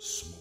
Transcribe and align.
Smoke. 0.00 0.34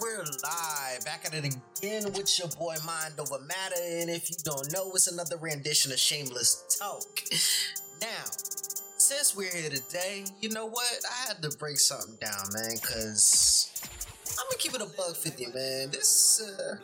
We're 0.00 0.18
live 0.18 1.04
back 1.04 1.24
at 1.24 1.34
it 1.34 1.44
again 1.44 2.04
with 2.12 2.38
your 2.38 2.48
boy 2.48 2.76
Mind 2.84 3.14
Over 3.18 3.40
Matter. 3.40 3.74
And 3.82 4.10
if 4.10 4.30
you 4.30 4.36
don't 4.44 4.72
know, 4.72 4.92
it's 4.94 5.06
another 5.10 5.36
rendition 5.36 5.90
of 5.90 5.98
Shamelust 5.98 6.78
Talk. 6.78 7.22
Since 9.08 9.34
we're 9.34 9.50
here 9.50 9.70
today, 9.70 10.26
you 10.42 10.50
know 10.50 10.66
what? 10.66 10.86
I 11.10 11.28
had 11.28 11.40
to 11.40 11.48
break 11.56 11.78
something 11.78 12.16
down, 12.20 12.44
man, 12.52 12.72
because 12.74 13.72
I'm 14.32 14.44
gonna 14.50 14.58
keep 14.58 14.74
it 14.74 14.82
a 14.82 14.96
buck 14.98 15.16
50, 15.16 15.46
man. 15.46 15.90
This, 15.90 16.42
uh, 16.42 16.76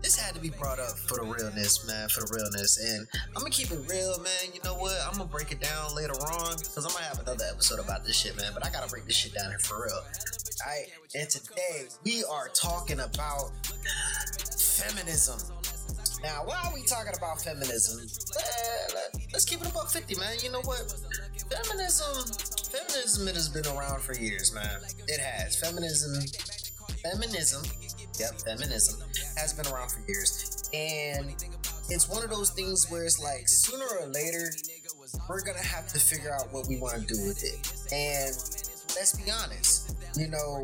this 0.00 0.16
had 0.18 0.34
to 0.36 0.40
be 0.40 0.48
brought 0.48 0.80
up 0.80 0.96
for 0.96 1.16
the 1.18 1.24
realness, 1.24 1.86
man, 1.86 2.08
for 2.08 2.20
the 2.20 2.32
realness. 2.34 2.78
And 2.82 3.06
I'm 3.36 3.42
gonna 3.42 3.50
keep 3.50 3.70
it 3.72 3.80
real, 3.86 4.18
man. 4.20 4.54
You 4.54 4.60
know 4.64 4.72
what? 4.72 4.96
I'm 5.06 5.18
gonna 5.18 5.28
break 5.28 5.52
it 5.52 5.60
down 5.60 5.94
later 5.94 6.14
on 6.14 6.56
because 6.56 6.86
I'm 6.86 6.92
gonna 6.92 7.04
have 7.04 7.20
another 7.20 7.44
episode 7.52 7.78
about 7.78 8.06
this 8.06 8.16
shit, 8.16 8.34
man. 8.38 8.52
But 8.54 8.64
I 8.64 8.70
gotta 8.70 8.88
break 8.88 9.04
this 9.04 9.16
shit 9.16 9.34
down 9.34 9.50
here 9.50 9.58
for 9.58 9.84
real. 9.84 10.00
Alright, 10.64 10.88
and 11.14 11.28
today 11.28 11.88
we 12.06 12.24
are 12.24 12.48
talking 12.48 13.00
about 13.00 13.52
feminism. 14.48 15.36
Now, 16.22 16.40
why 16.46 16.58
are 16.64 16.72
we 16.74 16.82
talking 16.84 17.12
about 17.14 17.42
feminism? 17.42 18.00
Let's 19.32 19.44
keep 19.44 19.60
it 19.60 19.70
about 19.70 19.92
50, 19.92 20.14
man. 20.16 20.36
You 20.42 20.52
know 20.52 20.62
what? 20.62 20.94
Feminism, 21.50 22.26
feminism, 22.70 23.28
it 23.28 23.34
has 23.34 23.48
been 23.48 23.66
around 23.66 24.00
for 24.00 24.14
years, 24.14 24.54
man. 24.54 24.80
It 25.08 25.20
has. 25.20 25.56
Feminism, 25.56 26.22
feminism, 27.02 27.62
yep, 28.18 28.32
feminism 28.40 29.00
has 29.36 29.52
been 29.52 29.66
around 29.72 29.90
for 29.90 30.00
years. 30.08 30.68
And 30.74 31.34
it's 31.88 32.08
one 32.08 32.24
of 32.24 32.30
those 32.30 32.50
things 32.50 32.90
where 32.90 33.04
it's 33.04 33.22
like 33.22 33.48
sooner 33.48 33.86
or 34.00 34.06
later, 34.08 34.50
we're 35.28 35.42
gonna 35.42 35.62
have 35.62 35.86
to 35.88 35.98
figure 36.00 36.34
out 36.34 36.52
what 36.52 36.66
we 36.68 36.78
want 36.78 37.06
to 37.06 37.14
do 37.14 37.26
with 37.26 37.42
it. 37.44 37.92
And 37.92 38.34
let's 38.96 39.14
be 39.16 39.30
honest, 39.30 39.94
you 40.16 40.28
know, 40.28 40.62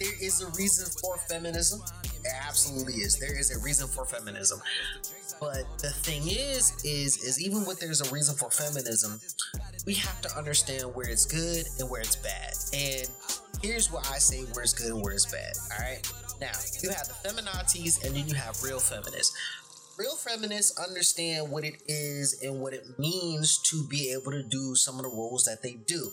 there 0.00 0.12
is 0.20 0.42
a 0.42 0.48
reason 0.58 0.86
for 1.00 1.16
feminism. 1.28 1.80
There 2.22 2.32
absolutely 2.46 2.94
is. 2.94 3.18
There 3.18 3.38
is 3.38 3.56
a 3.56 3.60
reason 3.60 3.88
for 3.88 4.04
feminism. 4.04 4.60
But 5.40 5.64
the 5.78 5.90
thing 5.90 6.22
is, 6.28 6.72
is, 6.84 7.22
is 7.22 7.42
even 7.42 7.66
with 7.66 7.80
there's 7.80 8.00
a 8.00 8.12
reason 8.12 8.36
for 8.36 8.50
feminism, 8.50 9.20
we 9.86 9.94
have 9.94 10.20
to 10.22 10.36
understand 10.36 10.94
where 10.94 11.08
it's 11.08 11.26
good 11.26 11.66
and 11.78 11.90
where 11.90 12.00
it's 12.00 12.16
bad. 12.16 12.54
And 12.74 13.08
here's 13.62 13.90
what 13.92 14.10
I 14.10 14.18
say 14.18 14.44
where 14.52 14.62
it's 14.62 14.72
good 14.72 14.92
and 14.92 15.02
where 15.02 15.12
it's 15.12 15.30
bad. 15.30 15.52
All 15.72 15.84
right. 15.84 16.00
Now 16.40 16.52
you 16.82 16.90
have 16.90 17.08
the 17.08 17.14
feminazis 17.28 18.04
and 18.04 18.14
then 18.14 18.26
you 18.28 18.34
have 18.34 18.62
real 18.62 18.78
feminists. 18.78 19.36
Real 19.98 20.16
feminists 20.16 20.78
understand 20.78 21.50
what 21.50 21.64
it 21.64 21.82
is 21.86 22.42
and 22.42 22.60
what 22.60 22.74
it 22.74 22.98
means 22.98 23.58
to 23.62 23.86
be 23.88 24.12
able 24.12 24.32
to 24.32 24.42
do 24.42 24.74
some 24.74 24.96
of 24.96 25.02
the 25.02 25.08
roles 25.08 25.44
that 25.44 25.62
they 25.62 25.78
do. 25.86 26.10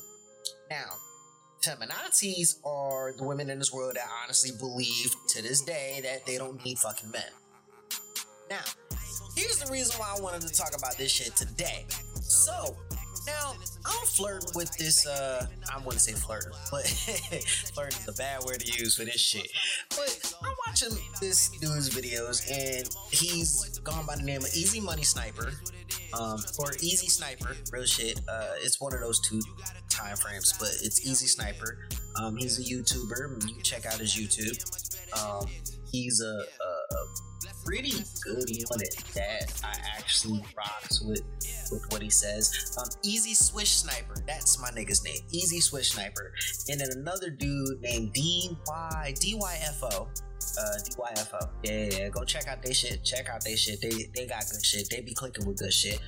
Now, 0.70 0.94
feminazis 1.62 2.66
are 2.66 3.14
the 3.18 3.26
women 3.26 3.50
in 3.50 3.60
this 3.60 3.74
world 3.74 3.96
that 3.96 4.08
honestly 4.24 4.52
believe 4.58 5.14
to 5.30 5.42
this 5.42 5.62
day 5.62 6.00
that 6.04 6.26
they 6.26 6.38
don't 6.38 6.64
need 6.64 6.80
fucking 6.80 7.12
men. 7.12 7.24
Now, 8.50 8.62
here's 9.36 9.60
the 9.60 9.72
reason 9.72 9.96
why 10.00 10.14
I 10.18 10.22
wanted 10.22 10.42
to 10.42 10.54
talk 10.54 10.76
about 10.78 10.98
this 10.98 11.12
shit 11.12 11.36
today. 11.36 11.86
So, 12.22 12.78
now 13.26 13.54
I'm 13.86 14.06
flirting 14.08 14.50
with 14.56 14.76
this. 14.78 15.08
Uh, 15.08 15.48
I 15.74 15.78
wouldn't 15.80 16.02
say 16.02 16.14
flirting, 16.14 16.52
but 16.72 16.86
flirting 17.74 18.00
is 18.00 18.08
a 18.08 18.14
bad 18.14 18.44
word 18.44 18.60
to 18.60 18.80
use 18.80 18.96
for 18.98 19.06
this 19.06 19.20
shit. 19.20 19.48
But 19.90 20.34
I'm 20.44 20.54
watching 20.68 20.98
this 21.22 21.50
dude's 21.50 21.90
videos, 21.90 22.50
and 22.52 22.90
he's 23.12 23.80
gone 23.80 24.06
by 24.06 24.16
the 24.16 24.24
name 24.24 24.42
of 24.42 24.54
Easy 24.54 24.80
Money 24.80 25.04
Sniper, 25.04 25.54
um, 26.14 26.40
or 26.60 26.74
Easy 26.82 27.08
Sniper. 27.08 27.56
Real 27.72 27.86
shit. 27.86 28.20
Uh, 28.28 28.56
it's 28.58 28.82
one 28.82 28.94
of 28.94 29.00
those 29.00 29.20
two 29.22 29.42
time 29.90 30.16
frames, 30.18 30.54
but 30.60 30.70
it's 30.82 31.06
Easy 31.08 31.28
Sniper. 31.28 31.88
Um, 32.22 32.36
he's 32.36 32.60
a 32.60 32.64
YouTuber. 32.64 33.48
You 33.48 33.54
can 33.56 33.64
check 33.64 33.86
out 33.86 33.96
his 33.96 34.16
YouTube. 34.16 34.60
Um, 35.14 35.48
he's 35.92 36.22
a, 36.22 36.26
a, 36.26 36.96
a 36.96 37.33
pretty 37.66 38.04
good 38.24 38.50
one 38.68 38.82
at 38.82 38.96
that. 39.16 39.62
I 39.64 39.76
actually 39.98 40.44
rocks 40.56 41.02
with 41.02 41.22
with 41.72 41.86
what 41.92 42.02
he 42.02 42.10
says. 42.10 42.76
Um, 42.78 42.88
Easy 43.04 43.34
Swish 43.34 43.72
Sniper, 43.72 44.16
that's 44.28 44.60
my 44.62 44.70
nigga's 44.70 45.04
name. 45.04 45.22
Easy 45.32 45.60
Swish 45.60 45.92
Sniper, 45.92 46.34
and 46.70 46.80
then 46.80 46.90
another 46.92 47.30
dude 47.30 47.82
named 47.82 48.14
D 48.14 48.56
Y 48.68 49.14
D 49.20 49.36
Y 49.36 49.58
F 49.62 49.84
O. 49.84 50.08
Uh, 50.60 50.78
DYFO. 50.78 51.50
Yeah, 51.64 51.72
yeah, 51.72 51.90
yeah, 51.98 52.10
go 52.10 52.24
check 52.24 52.48
out 52.48 52.62
their 52.62 52.74
shit. 52.74 53.04
Check 53.04 53.30
out 53.30 53.44
their 53.44 53.58
shit. 53.58 53.82
They 53.82 54.10
they 54.14 54.28
got 54.28 54.44
good 54.52 54.64
shit. 54.64 54.90
They 54.90 55.02
be 55.02 55.14
clicking 55.14 55.46
with 55.48 55.58
good 55.58 55.74
shit. 55.74 56.00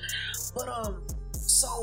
But 0.54 0.68
um, 0.68 1.02
so 1.32 1.82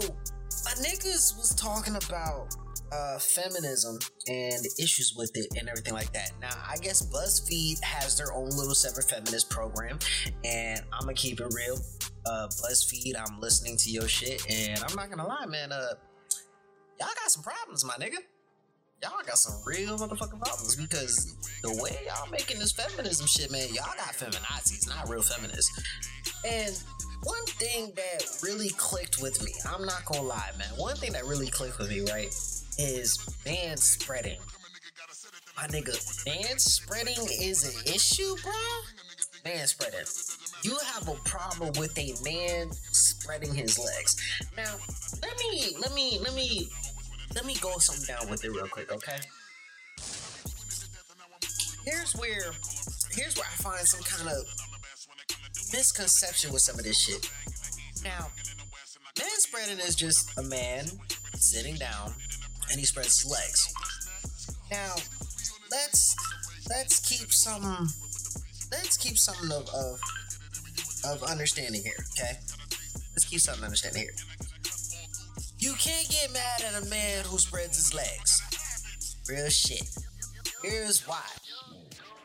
my 0.66 0.72
niggas 0.72 1.38
was 1.38 1.54
talking 1.56 1.96
about 1.96 2.56
uh, 2.92 3.18
feminism 3.20 3.98
and 4.28 4.66
issues 4.80 5.14
with 5.18 5.32
it 5.36 5.48
and 5.58 5.68
everything 5.68 5.94
like 5.94 6.12
that. 6.14 6.32
Now, 6.40 6.54
I 6.68 6.78
guess 6.78 7.06
BuzzFeed 7.06 7.82
has 7.84 8.18
their 8.18 8.34
own 8.34 8.50
little 8.50 8.76
separate 8.76 9.10
feminist 9.10 9.50
program, 9.50 10.00
and 10.44 10.82
I'm 10.94 11.02
gonna 11.02 11.14
keep 11.14 11.40
it 11.40 11.54
real. 11.54 11.78
Uh, 12.26 12.48
BuzzFeed, 12.48 13.14
I'm 13.18 13.40
listening 13.40 13.78
to 13.78 13.90
your 13.90 14.08
shit, 14.08 14.46
and 14.50 14.80
I'm 14.80 14.96
not 14.96 15.10
gonna 15.10 15.28
lie, 15.28 15.46
man. 15.48 15.72
Uh, 15.72 15.94
y'all 17.00 17.10
got 17.16 17.30
some 17.30 17.44
problems, 17.44 17.84
my 17.84 17.96
nigga. 17.96 18.18
Y'all 19.02 19.22
got 19.26 19.38
some 19.38 19.62
real 19.66 19.98
motherfucking 19.98 20.42
problems 20.42 20.78
because 20.78 21.36
the 21.62 21.70
way 21.84 21.98
y'all 22.08 22.30
making 22.32 22.58
this 22.58 22.72
feminism 22.72 23.28
shit, 23.28 23.52
man, 23.52 23.68
y'all 23.74 23.94
got 23.98 24.14
feminazis, 24.14 24.88
not 24.88 25.10
real 25.10 25.22
feminists. 25.22 25.84
And 26.46 26.74
one 27.24 27.46
thing 27.46 27.92
that 27.96 28.26
really 28.44 28.70
clicked 28.70 29.22
with 29.22 29.44
me, 29.44 29.54
I'm 29.68 29.86
not 29.86 30.06
gonna 30.06 30.24
lie, 30.24 30.52
man. 30.58 30.68
One 30.78 30.96
thing 30.96 31.14
that 31.14 31.26
really 31.26 31.48
clicked 31.48 31.78
with 31.78 31.90
me, 31.90 32.02
right, 32.02 32.34
is 32.78 33.20
man 33.46 33.78
spreading. 33.78 34.40
My 35.58 35.68
nigga, 35.68 35.96
man 36.26 36.58
spreading 36.58 37.28
is 37.40 37.64
an 37.64 37.94
issue, 37.94 38.36
bro. 38.44 38.54
Man 39.46 39.68
spreading. 39.68 40.06
You 40.64 40.78
have 40.94 41.08
a 41.08 41.16
problem 41.26 41.72
with 41.78 41.98
a 41.98 42.14
man 42.24 42.72
spreading 42.72 43.54
his 43.54 43.78
legs. 43.78 44.16
Now, 44.58 44.76
let 45.22 45.38
me, 45.38 45.76
let 45.80 45.94
me, 45.94 46.20
let 46.24 46.34
me, 46.34 46.70
let 47.36 47.46
me 47.46 47.56
go 47.62 47.78
something 47.78 48.16
down 48.16 48.30
with 48.30 48.44
it 48.44 48.50
real 48.50 48.68
quick, 48.68 48.92
okay? 48.92 49.18
Here's 51.86 52.14
where, 52.14 52.52
here's 53.12 53.36
where 53.36 53.46
I 53.46 53.56
find 53.62 53.86
some 53.86 54.04
kind 54.04 54.30
of 54.30 54.46
misconception 55.74 56.54
with 56.54 56.62
some 56.62 56.78
of 56.78 56.86
this 56.86 56.98
shit. 56.98 57.30
Now, 58.04 58.30
man 59.18 59.40
spreading 59.40 59.80
is 59.80 59.96
just 59.96 60.38
a 60.38 60.44
man 60.44 60.86
sitting 61.36 61.76
down 61.76 62.14
and 62.70 62.80
he 62.80 62.86
spreads 62.86 63.22
his 63.22 63.32
legs. 63.32 63.74
Now, 64.72 64.94
let's 65.72 66.16
let's 66.70 67.00
keep 67.00 67.32
some 67.32 67.90
let's 68.72 68.98
keep 68.98 69.18
something 69.18 69.52
of 69.52 69.68
of, 69.70 70.00
of 71.06 71.24
understanding 71.24 71.82
here, 71.82 72.06
okay? 72.14 72.38
Let's 73.12 73.26
keep 73.26 73.40
something 73.40 73.64
understanding 73.64 74.04
here. 74.04 74.16
You 75.60 75.74
can't 75.74 76.08
get 76.10 76.32
mad 76.34 76.64
at 76.68 76.84
a 76.84 76.90
man 76.90 77.26
who 77.26 77.38
spreads 77.38 77.78
his 77.78 77.94
legs. 77.94 78.42
Real 79.28 79.50
shit. 79.50 79.90
Here's 80.62 81.08
why. 81.08 81.24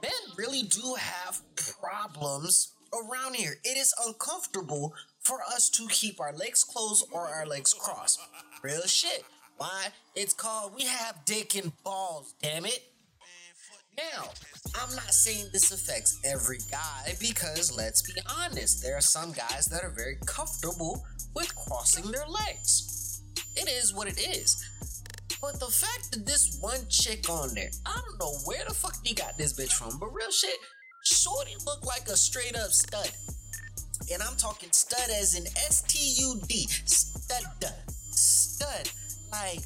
Men 0.03 0.11
really 0.37 0.63
do 0.63 0.97
have 0.99 1.41
problems 1.81 2.75
around 2.93 3.37
here. 3.37 3.57
It 3.65 3.77
is 3.77 3.95
uncomfortable 4.07 4.95
for 5.21 5.41
us 5.43 5.69
to 5.71 5.87
keep 5.89 6.21
our 6.21 6.33
legs 6.33 6.65
closed 6.65 7.07
or 7.13 7.29
our 7.29 7.47
legs 7.47 7.75
crossed. 7.75 8.21
Real 8.63 8.83
shit. 8.83 9.25
Why? 9.57 9.89
It's 10.15 10.35
called 10.35 10.75
we 10.77 10.85
have 10.85 11.25
dick 11.25 11.55
and 11.55 11.73
balls, 11.83 12.35
damn 12.43 12.65
it. 12.65 12.81
Now, 13.97 14.31
I'm 14.81 14.95
not 14.95 15.13
saying 15.13 15.47
this 15.53 15.73
affects 15.73 16.21
every 16.25 16.59
guy 16.71 17.15
because 17.21 17.77
let's 17.77 18.03
be 18.03 18.21
honest, 18.39 18.83
there 18.83 18.97
are 18.97 19.01
some 19.01 19.33
guys 19.33 19.67
that 19.67 19.83
are 19.83 19.91
very 19.91 20.19
comfortable 20.25 21.05
with 21.35 21.53
crossing 21.57 22.11
their 22.13 22.27
legs. 22.27 23.23
It 23.57 23.69
is 23.69 23.93
what 23.93 24.07
it 24.07 24.21
is. 24.21 24.65
But 25.41 25.59
the 25.61 25.67
fact 25.67 26.13
that 26.13 26.27
this 26.27 26.59
one 26.61 26.89
chick 26.89 27.29
on 27.29 27.55
there, 27.55 27.71
I 27.87 28.01
don't 28.05 28.19
know 28.19 28.39
where 28.45 28.65
the 28.67 28.75
fuck 28.75 28.97
he 29.05 29.15
got 29.15 29.37
this 29.37 29.53
bitch 29.53 29.73
from, 29.73 29.99
but 29.99 30.15
real 30.15 30.31
shit, 30.31 30.57
Shorty 31.09 31.57
look 31.65 31.85
like 31.87 32.07
a 32.09 32.17
straight 32.17 32.55
up 32.55 32.71
stud. 32.71 33.11
And 34.13 34.23
I'm 34.23 34.37
talking 34.37 34.71
stud 34.73 35.11
as 35.11 35.35
in 35.39 35.47
S 35.47 35.83
T 35.89 36.23
U 36.23 36.41
D, 36.47 36.67
stud, 36.85 37.43
stud. 38.11 38.91
Like, 39.33 39.61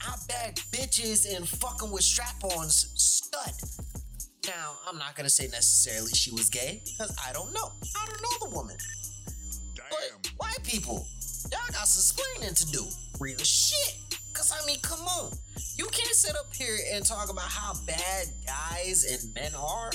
I 0.00 0.14
bag 0.28 0.56
bitches 0.70 1.36
and 1.36 1.48
fucking 1.48 1.90
with 1.90 2.02
strap 2.02 2.42
ons, 2.56 2.92
stud. 2.94 3.52
Now, 4.46 4.74
I'm 4.88 4.96
not 4.96 5.16
gonna 5.16 5.28
say 5.30 5.48
necessarily 5.48 6.12
she 6.12 6.30
was 6.30 6.48
gay 6.48 6.82
because 6.84 7.16
I 7.26 7.32
don't 7.32 7.52
know. 7.52 7.72
I 7.96 8.06
don't 8.06 8.22
know 8.22 8.48
the 8.48 8.56
woman. 8.56 8.76
But 9.90 10.30
white 10.36 10.62
people, 10.62 11.04
y'all 11.50 11.60
got 11.72 11.88
some 11.88 12.00
explaining 12.00 12.54
to 12.54 12.66
do. 12.70 12.84
Real 13.18 13.38
shit. 13.38 13.96
Cause 14.34 14.52
I 14.52 14.64
mean, 14.66 14.78
come 14.82 15.00
on. 15.00 15.32
You 15.76 15.86
can't 15.86 16.14
sit 16.14 16.36
up 16.36 16.54
here 16.54 16.76
and 16.92 17.04
talk 17.04 17.30
about 17.30 17.44
how 17.44 17.74
bad 17.86 18.26
guys 18.46 19.04
and 19.10 19.34
men 19.34 19.52
are 19.54 19.90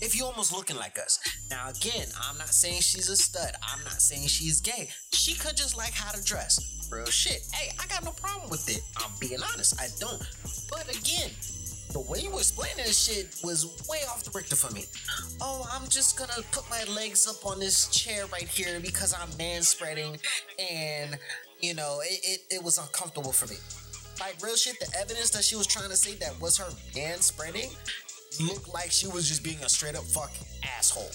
if 0.00 0.16
you 0.16 0.24
almost 0.24 0.52
looking 0.52 0.76
like 0.76 0.98
us. 0.98 1.18
Now 1.50 1.70
again, 1.70 2.06
I'm 2.20 2.38
not 2.38 2.48
saying 2.48 2.80
she's 2.80 3.08
a 3.08 3.16
stud. 3.16 3.52
I'm 3.62 3.82
not 3.84 4.00
saying 4.00 4.28
she's 4.28 4.60
gay. 4.60 4.88
She 5.12 5.34
could 5.34 5.56
just 5.56 5.76
like 5.76 5.92
how 5.92 6.12
to 6.12 6.22
dress. 6.24 6.88
Real 6.90 7.06
shit. 7.06 7.42
Hey, 7.52 7.72
I 7.80 7.86
got 7.86 8.04
no 8.04 8.12
problem 8.12 8.50
with 8.50 8.68
it. 8.68 8.80
I'm 8.98 9.10
being 9.20 9.40
honest. 9.52 9.80
I 9.80 9.88
don't. 9.98 10.22
But 10.70 10.88
again, 10.96 11.30
the 11.92 12.00
way 12.00 12.20
you 12.20 12.30
were 12.30 12.38
explaining 12.38 12.84
this 12.84 12.98
shit 12.98 13.40
was 13.42 13.64
way 13.88 13.98
off 14.08 14.22
the 14.22 14.30
Richter 14.30 14.56
for 14.56 14.72
me. 14.72 14.84
Oh, 15.40 15.66
I'm 15.72 15.88
just 15.88 16.18
gonna 16.18 16.42
put 16.52 16.68
my 16.68 16.84
legs 16.94 17.26
up 17.26 17.44
on 17.50 17.58
this 17.58 17.88
chair 17.88 18.26
right 18.26 18.46
here 18.46 18.80
because 18.80 19.14
I'm 19.14 19.34
man 19.38 19.62
spreading 19.62 20.18
and 20.58 21.18
you 21.60 21.74
know 21.74 22.00
it, 22.04 22.20
it, 22.22 22.40
it 22.56 22.62
was 22.62 22.78
uncomfortable 22.78 23.32
for 23.32 23.46
me. 23.46 23.56
Like 24.20 24.36
real 24.42 24.56
shit, 24.56 24.78
the 24.78 24.88
evidence 24.98 25.30
that 25.30 25.44
she 25.44 25.56
was 25.56 25.66
trying 25.66 25.90
to 25.90 25.96
say 25.96 26.14
that 26.14 26.40
was 26.40 26.56
her 26.58 26.68
man 26.94 27.18
spreading 27.20 27.70
looked 28.44 28.72
like 28.72 28.90
she 28.90 29.06
was 29.06 29.28
just 29.28 29.42
being 29.42 29.58
a 29.62 29.68
straight 29.68 29.96
up 29.96 30.04
fucking 30.04 30.46
asshole. 30.78 31.10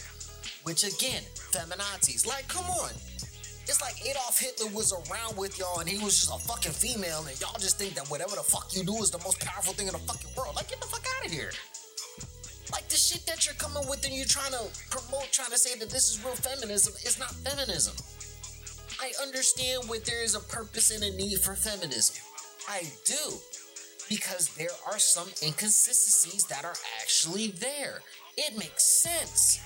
Which 0.64 0.84
again, 0.84 1.24
feminazis. 1.52 2.26
Like, 2.28 2.48
come 2.48 2.66
on. 2.66 2.92
It's 3.68 3.82
like 3.82 3.96
Adolf 4.06 4.40
Hitler 4.40 4.72
was 4.76 4.92
around 4.92 5.38
with 5.38 5.58
y'all 5.58 5.80
and 5.80 5.88
he 5.88 6.04
was 6.04 6.20
just 6.20 6.32
a 6.34 6.40
fucking 6.48 6.72
female 6.72 7.26
and 7.28 7.40
y'all 7.40 7.58
just 7.60 7.78
think 7.78 7.94
that 7.94 8.10
whatever 8.10 8.36
the 8.36 8.44
fuck 8.44 8.76
you 8.76 8.84
do 8.84 8.98
is 8.98 9.12
the 9.12 9.20
most 9.20 9.40
powerful 9.40 9.74
thing 9.74 9.88
in 9.88 9.94
the 9.94 10.00
fucking 10.00 10.30
world. 10.36 10.56
Like, 10.56 10.70
get 10.70 10.82
the 10.82 10.88
fuck 10.88 11.06
out 11.18 11.26
of 11.26 11.32
here. 11.32 11.52
Like 12.72 12.88
the 12.88 12.96
shit 12.96 13.26
that 13.28 13.46
you're 13.46 13.56
coming 13.56 13.88
with 13.90 14.06
and 14.06 14.14
you're 14.16 14.26
trying 14.26 14.52
to 14.52 14.64
promote, 14.90 15.32
trying 15.32 15.52
to 15.52 15.58
say 15.58 15.78
that 15.80 15.90
this 15.90 16.10
is 16.10 16.24
real 16.24 16.36
feminism, 16.36 16.94
is 17.06 17.20
not 17.20 17.32
feminism. 17.44 17.96
I 19.00 19.12
understand 19.22 19.90
where 19.90 20.00
there 20.00 20.24
is 20.24 20.36
a 20.36 20.40
purpose 20.40 20.92
and 20.92 21.04
a 21.04 21.12
need 21.18 21.40
for 21.40 21.56
feminism. 21.56 22.16
I 22.70 22.84
do 23.06 23.40
because 24.12 24.50
there 24.56 24.76
are 24.92 25.00
some 25.00 25.30
inconsistencies 25.42 26.44
that 26.44 26.66
are 26.66 26.76
actually 27.02 27.48
there. 27.48 28.02
It 28.36 28.58
makes 28.58 28.84
sense. 28.84 29.62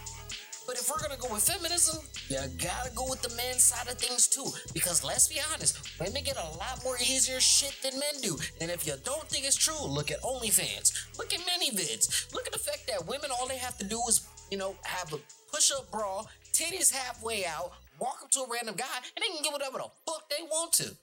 But 0.68 0.75
if 0.75 0.88
we're 0.88 1.01
gonna 1.01 1.19
go 1.19 1.33
with 1.33 1.50
feminism, 1.50 2.06
you 2.30 2.38
gotta 2.62 2.92
go 2.94 3.09
with 3.09 3.24
the 3.24 3.36
man 3.36 3.56
side 3.56 3.88
of 3.88 3.97
things 3.97 4.27
too. 4.27 4.45
Because 4.71 5.03
let's 5.03 5.27
be 5.27 5.42
honest, 5.51 6.00
women 6.00 6.21
get 6.24 6.38
a 6.38 6.57
lot 6.57 6.80
more 6.83 6.95
easier 6.97 7.39
shit 7.39 7.75
than 7.81 8.00
men 8.00 8.21
do. 8.21 8.38
And 8.62 8.69
if 8.69 8.86
you 8.86 8.94
don't 9.03 9.27
think 9.30 9.45
it's 9.45 9.56
true, 9.56 9.83
look 9.83 10.12
at 10.12 10.21
OnlyFans. 10.21 11.18
Look 11.18 11.33
at 11.33 11.39
ManyVids. 11.39 12.31
Look 12.31 12.45
at 12.45 12.53
the 12.53 12.59
fact 12.59 12.86
that 12.88 13.07
women 13.07 13.31
all 13.31 13.47
they 13.47 13.57
have 13.57 13.80
to 13.80 13.83
do 13.83 14.00
is, 14.07 14.27
you 14.51 14.59
know, 14.59 14.75
have 14.83 15.12
a 15.12 15.18
push-up 15.51 15.89
bra, 15.89 16.24
titties 16.53 16.94
halfway 16.94 17.47
out, 17.47 17.71
walk 17.97 18.19
up 18.21 18.30
to 18.30 18.42
a 18.42 18.47
random 18.51 18.75
guy, 18.75 18.97
and 19.15 19.24
they 19.24 19.33
can 19.33 19.42
get 19.42 19.53
whatever 19.53 19.80
the 19.80 19.89
fuck 20.06 20.30
they 20.30 20.44
want 20.44 20.71
to. 20.74 20.95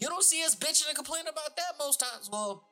You 0.00 0.08
don't 0.08 0.24
see 0.24 0.42
us 0.44 0.56
bitching 0.56 0.88
and 0.88 0.96
complaining 0.96 1.28
about 1.28 1.56
that 1.56 1.78
most 1.78 2.00
times. 2.00 2.30
Well, 2.32 2.64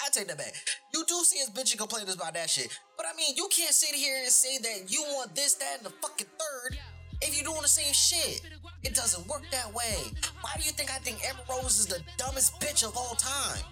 I 0.00 0.08
take 0.10 0.28
that 0.28 0.38
back. 0.38 0.54
You 0.94 1.04
do 1.06 1.20
see 1.24 1.42
us 1.42 1.50
bitching 1.50 1.72
and 1.72 1.80
complaining 1.80 2.14
about 2.14 2.34
that 2.34 2.48
shit. 2.48 2.78
But 2.96 3.06
I 3.06 3.16
mean, 3.16 3.34
you 3.36 3.48
can't 3.50 3.74
sit 3.74 3.94
here 3.94 4.16
and 4.22 4.28
say 4.28 4.58
that 4.58 4.92
you 4.92 5.02
want 5.02 5.34
this, 5.34 5.54
that, 5.54 5.78
and 5.78 5.86
the 5.86 5.90
fucking 6.00 6.28
third 6.38 6.78
if 7.20 7.34
you're 7.34 7.50
doing 7.50 7.62
the 7.62 7.68
same 7.68 7.92
shit. 7.92 8.42
It 8.84 8.94
doesn't 8.94 9.26
work 9.26 9.42
that 9.50 9.72
way. 9.74 10.12
Why 10.40 10.52
do 10.56 10.62
you 10.64 10.70
think 10.70 10.92
I 10.92 10.98
think 10.98 11.18
Amber 11.28 11.42
Rose 11.50 11.78
is 11.80 11.86
the 11.86 12.00
dumbest 12.16 12.60
bitch 12.60 12.86
of 12.86 12.96
all 12.96 13.16
time? 13.16 13.64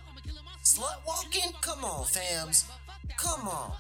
Slut 0.64 1.06
walking? 1.06 1.52
Come 1.60 1.84
on, 1.84 2.04
fams. 2.04 2.64
Come 3.18 3.46
on. 3.46 3.72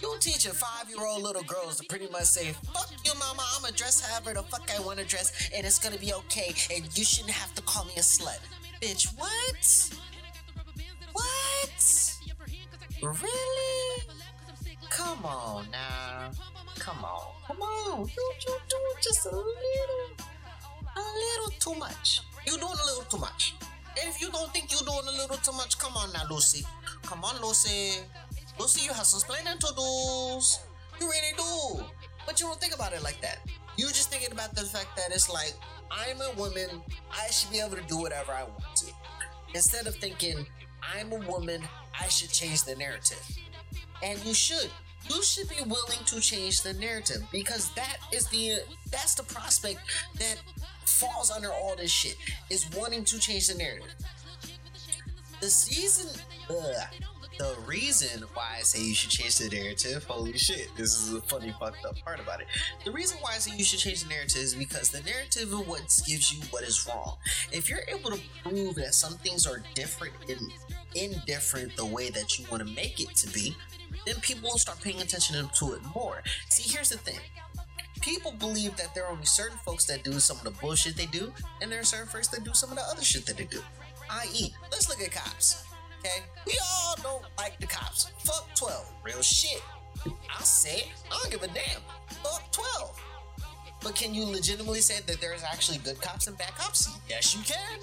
You 0.00 0.16
teaching 0.20 0.52
five 0.52 0.88
year 0.88 1.04
old 1.06 1.22
little 1.22 1.42
girls 1.42 1.80
to 1.80 1.86
pretty 1.86 2.08
much 2.10 2.24
say, 2.24 2.52
fuck 2.72 2.90
you, 3.04 3.12
mama, 3.18 3.42
I'm 3.54 3.62
gonna 3.62 3.74
dress 3.74 4.00
however 4.00 4.34
the 4.34 4.42
fuck 4.42 4.70
I 4.76 4.80
wanna 4.80 5.04
dress, 5.04 5.50
and 5.54 5.66
it's 5.66 5.78
gonna 5.78 5.98
be 5.98 6.12
okay, 6.14 6.54
and 6.74 6.84
you 6.96 7.04
shouldn't 7.04 7.32
have 7.32 7.54
to 7.54 7.62
call 7.62 7.84
me 7.84 7.92
a 7.96 8.00
slut. 8.00 8.38
Bitch, 8.80 9.06
what? 9.18 9.90
What? 11.12 12.16
Really? 13.02 14.02
Come 14.90 15.24
on 15.24 15.70
now. 15.70 16.30
Come 16.78 17.04
on. 17.04 17.32
Come 17.46 17.62
on. 17.62 18.00
You, 18.00 18.32
you 18.46 18.56
doing 18.68 18.96
just 19.02 19.26
a 19.26 19.30
little, 19.30 19.46
a 20.96 21.00
little 21.00 21.52
too 21.60 21.74
much. 21.78 22.20
You 22.46 22.52
doing 22.58 22.72
a 22.72 22.86
little 22.86 23.04
too 23.10 23.18
much. 23.18 23.54
If 23.96 24.20
you 24.20 24.30
don't 24.30 24.52
think 24.52 24.70
you're 24.70 24.80
doing 24.80 25.06
a 25.08 25.16
little 25.22 25.36
too 25.38 25.52
much, 25.52 25.78
come 25.78 25.96
on 25.96 26.12
now, 26.12 26.22
Lucy. 26.30 26.66
Come 27.02 27.24
on, 27.24 27.40
Lucy. 27.40 28.00
Lucy, 28.58 28.84
you 28.84 28.92
have 28.92 29.06
some 29.06 29.18
explaining 29.18 29.58
to 29.58 29.72
do. 29.76 30.40
You 31.00 31.10
really 31.10 31.32
do. 31.36 31.84
But 32.24 32.40
you 32.40 32.46
don't 32.46 32.60
think 32.60 32.74
about 32.74 32.92
it 32.92 33.02
like 33.02 33.20
that. 33.20 33.38
You're 33.76 33.88
just 33.90 34.10
thinking 34.10 34.32
about 34.32 34.54
the 34.54 34.62
fact 34.62 34.96
that 34.96 35.10
it's 35.10 35.30
like, 35.30 35.54
I'm 35.90 36.20
a 36.20 36.32
woman, 36.36 36.68
I 37.12 37.30
should 37.30 37.50
be 37.50 37.60
able 37.60 37.76
to 37.76 37.82
do 37.82 37.98
whatever 37.98 38.32
I 38.32 38.44
want 38.44 38.76
to. 38.76 38.86
Instead 39.54 39.86
of 39.86 39.94
thinking, 39.96 40.46
I'm 40.82 41.12
a 41.12 41.18
woman, 41.30 41.62
I 41.98 42.08
should 42.08 42.30
change 42.30 42.64
the 42.64 42.74
narrative. 42.76 43.22
And 44.02 44.22
you 44.24 44.34
should. 44.34 44.70
You 45.08 45.22
should 45.22 45.48
be 45.48 45.62
willing 45.64 46.04
to 46.06 46.20
change 46.20 46.62
the 46.62 46.72
narrative 46.74 47.22
because 47.30 47.70
that 47.74 47.98
is 48.12 48.26
the 48.28 48.58
that's 48.90 49.14
the 49.14 49.22
prospect 49.22 49.78
that 50.18 50.42
falls 50.84 51.30
under 51.30 51.52
all 51.52 51.76
this 51.76 51.92
shit 51.92 52.16
is 52.50 52.68
wanting 52.76 53.04
to 53.04 53.18
change 53.18 53.46
the 53.46 53.54
narrative. 53.54 53.94
The 55.40 55.48
season 55.48 56.20
ugh, 56.50 56.86
the 57.38 57.54
reason 57.66 58.24
why 58.34 58.56
I 58.58 58.62
say 58.62 58.82
you 58.82 58.94
should 58.94 59.10
change 59.10 59.38
the 59.38 59.54
narrative, 59.54 60.04
holy 60.04 60.36
shit, 60.38 60.68
this 60.76 61.00
is 61.00 61.12
a 61.12 61.20
funny 61.20 61.54
fucked 61.58 61.84
up 61.84 61.96
part 62.04 62.20
about 62.20 62.40
it. 62.40 62.46
The 62.84 62.90
reason 62.90 63.18
why 63.20 63.32
I 63.34 63.38
say 63.38 63.56
you 63.56 63.64
should 63.64 63.78
change 63.78 64.02
the 64.02 64.08
narrative 64.08 64.42
is 64.42 64.54
because 64.54 64.90
the 64.90 65.02
narrative 65.02 65.48
is 65.48 65.54
what 65.54 65.80
gives 66.06 66.32
you 66.32 66.40
what 66.50 66.62
is 66.62 66.86
wrong. 66.88 67.16
If 67.52 67.68
you're 67.68 67.82
able 67.88 68.10
to 68.10 68.20
prove 68.42 68.76
that 68.76 68.94
some 68.94 69.14
things 69.14 69.46
are 69.46 69.62
different 69.74 70.14
and 70.28 70.52
indifferent 70.94 71.76
the 71.76 71.84
way 71.84 72.10
that 72.10 72.38
you 72.38 72.46
want 72.50 72.66
to 72.66 72.74
make 72.74 73.00
it 73.00 73.14
to 73.16 73.32
be, 73.32 73.54
then 74.06 74.16
people 74.16 74.50
will 74.50 74.58
start 74.58 74.80
paying 74.80 75.00
attention 75.00 75.48
to 75.58 75.72
it 75.74 75.80
more. 75.94 76.22
See, 76.48 76.70
here's 76.72 76.90
the 76.90 76.98
thing. 76.98 77.18
People 78.00 78.32
believe 78.32 78.76
that 78.76 78.94
there 78.94 79.04
are 79.04 79.12
only 79.12 79.26
certain 79.26 79.58
folks 79.58 79.84
that 79.86 80.04
do 80.04 80.20
some 80.20 80.36
of 80.38 80.44
the 80.44 80.50
bullshit 80.50 80.96
they 80.96 81.06
do, 81.06 81.32
and 81.60 81.70
there 81.72 81.80
are 81.80 81.84
certain 81.84 82.08
folks 82.08 82.28
that 82.28 82.44
do 82.44 82.54
some 82.54 82.70
of 82.70 82.76
the 82.76 82.82
other 82.82 83.02
shit 83.02 83.26
that 83.26 83.36
they 83.36 83.44
do. 83.44 83.60
I.e., 84.08 84.54
let's 84.70 84.88
look 84.88 85.02
at 85.02 85.10
cops 85.10 85.65
okay? 86.06 86.22
We 86.46 86.58
all 86.62 86.94
don't 87.02 87.24
like 87.38 87.58
the 87.58 87.66
cops. 87.66 88.10
Fuck 88.18 88.54
12. 88.54 88.92
Real 89.04 89.22
shit. 89.22 89.62
I'll 90.04 90.44
say 90.44 90.78
it. 90.78 90.88
I 91.10 91.18
don't 91.22 91.30
give 91.30 91.42
a 91.42 91.48
damn. 91.48 91.80
Fuck 92.22 92.52
12. 92.52 93.02
But 93.82 93.94
can 93.94 94.14
you 94.14 94.24
legitimately 94.24 94.80
say 94.80 95.00
that 95.06 95.20
there's 95.20 95.42
actually 95.42 95.78
good 95.78 96.00
cops 96.00 96.26
and 96.26 96.36
bad 96.38 96.54
cops? 96.56 96.98
Yes, 97.08 97.34
you 97.34 97.42
can. 97.42 97.80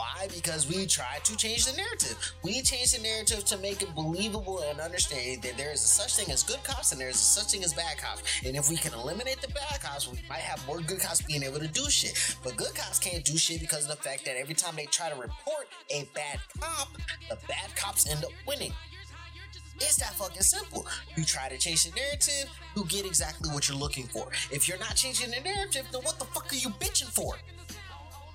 Why? 0.00 0.28
Because 0.34 0.66
we 0.66 0.86
try 0.86 1.18
to 1.24 1.36
change 1.36 1.66
the 1.66 1.76
narrative. 1.76 2.16
We 2.42 2.62
change 2.62 2.92
the 2.92 3.02
narrative 3.02 3.44
to 3.44 3.58
make 3.58 3.82
it 3.82 3.94
believable 3.94 4.60
and 4.60 4.80
understand 4.80 5.42
that 5.42 5.58
there 5.58 5.72
is 5.72 5.84
a 5.84 5.88
such 5.88 6.16
thing 6.16 6.32
as 6.32 6.42
good 6.42 6.64
cops 6.64 6.92
and 6.92 6.98
there 6.98 7.10
is 7.10 7.16
a 7.16 7.18
such 7.18 7.52
thing 7.52 7.62
as 7.64 7.74
bad 7.74 7.98
cops. 7.98 8.22
And 8.42 8.56
if 8.56 8.70
we 8.70 8.76
can 8.76 8.94
eliminate 8.94 9.42
the 9.42 9.48
bad 9.48 9.82
cops, 9.82 10.10
we 10.10 10.18
might 10.26 10.40
have 10.40 10.66
more 10.66 10.80
good 10.80 11.00
cops 11.00 11.20
being 11.20 11.42
able 11.42 11.58
to 11.58 11.68
do 11.68 11.90
shit. 11.90 12.34
But 12.42 12.56
good 12.56 12.74
cops 12.74 12.98
can't 12.98 13.22
do 13.22 13.36
shit 13.36 13.60
because 13.60 13.84
of 13.84 13.90
the 13.90 14.02
fact 14.02 14.24
that 14.24 14.38
every 14.38 14.54
time 14.54 14.74
they 14.74 14.86
try 14.86 15.10
to 15.10 15.16
report 15.16 15.68
a 15.90 16.08
bad 16.14 16.40
cop, 16.58 16.88
the 17.28 17.36
bad 17.46 17.76
cops 17.76 18.10
end 18.10 18.24
up 18.24 18.32
winning. 18.48 18.72
It's 19.76 19.96
that 19.96 20.14
fucking 20.14 20.40
simple. 20.40 20.86
You 21.14 21.24
try 21.24 21.50
to 21.50 21.58
change 21.58 21.84
the 21.84 21.94
narrative, 21.94 22.48
you 22.74 22.86
get 22.86 23.04
exactly 23.04 23.50
what 23.50 23.68
you're 23.68 23.76
looking 23.76 24.06
for. 24.06 24.30
If 24.50 24.66
you're 24.66 24.78
not 24.78 24.96
changing 24.96 25.30
the 25.30 25.40
narrative, 25.40 25.86
then 25.92 26.00
what 26.02 26.18
the 26.18 26.24
fuck 26.24 26.50
are 26.50 26.56
you 26.56 26.70
bitching 26.70 27.12
for? 27.12 27.36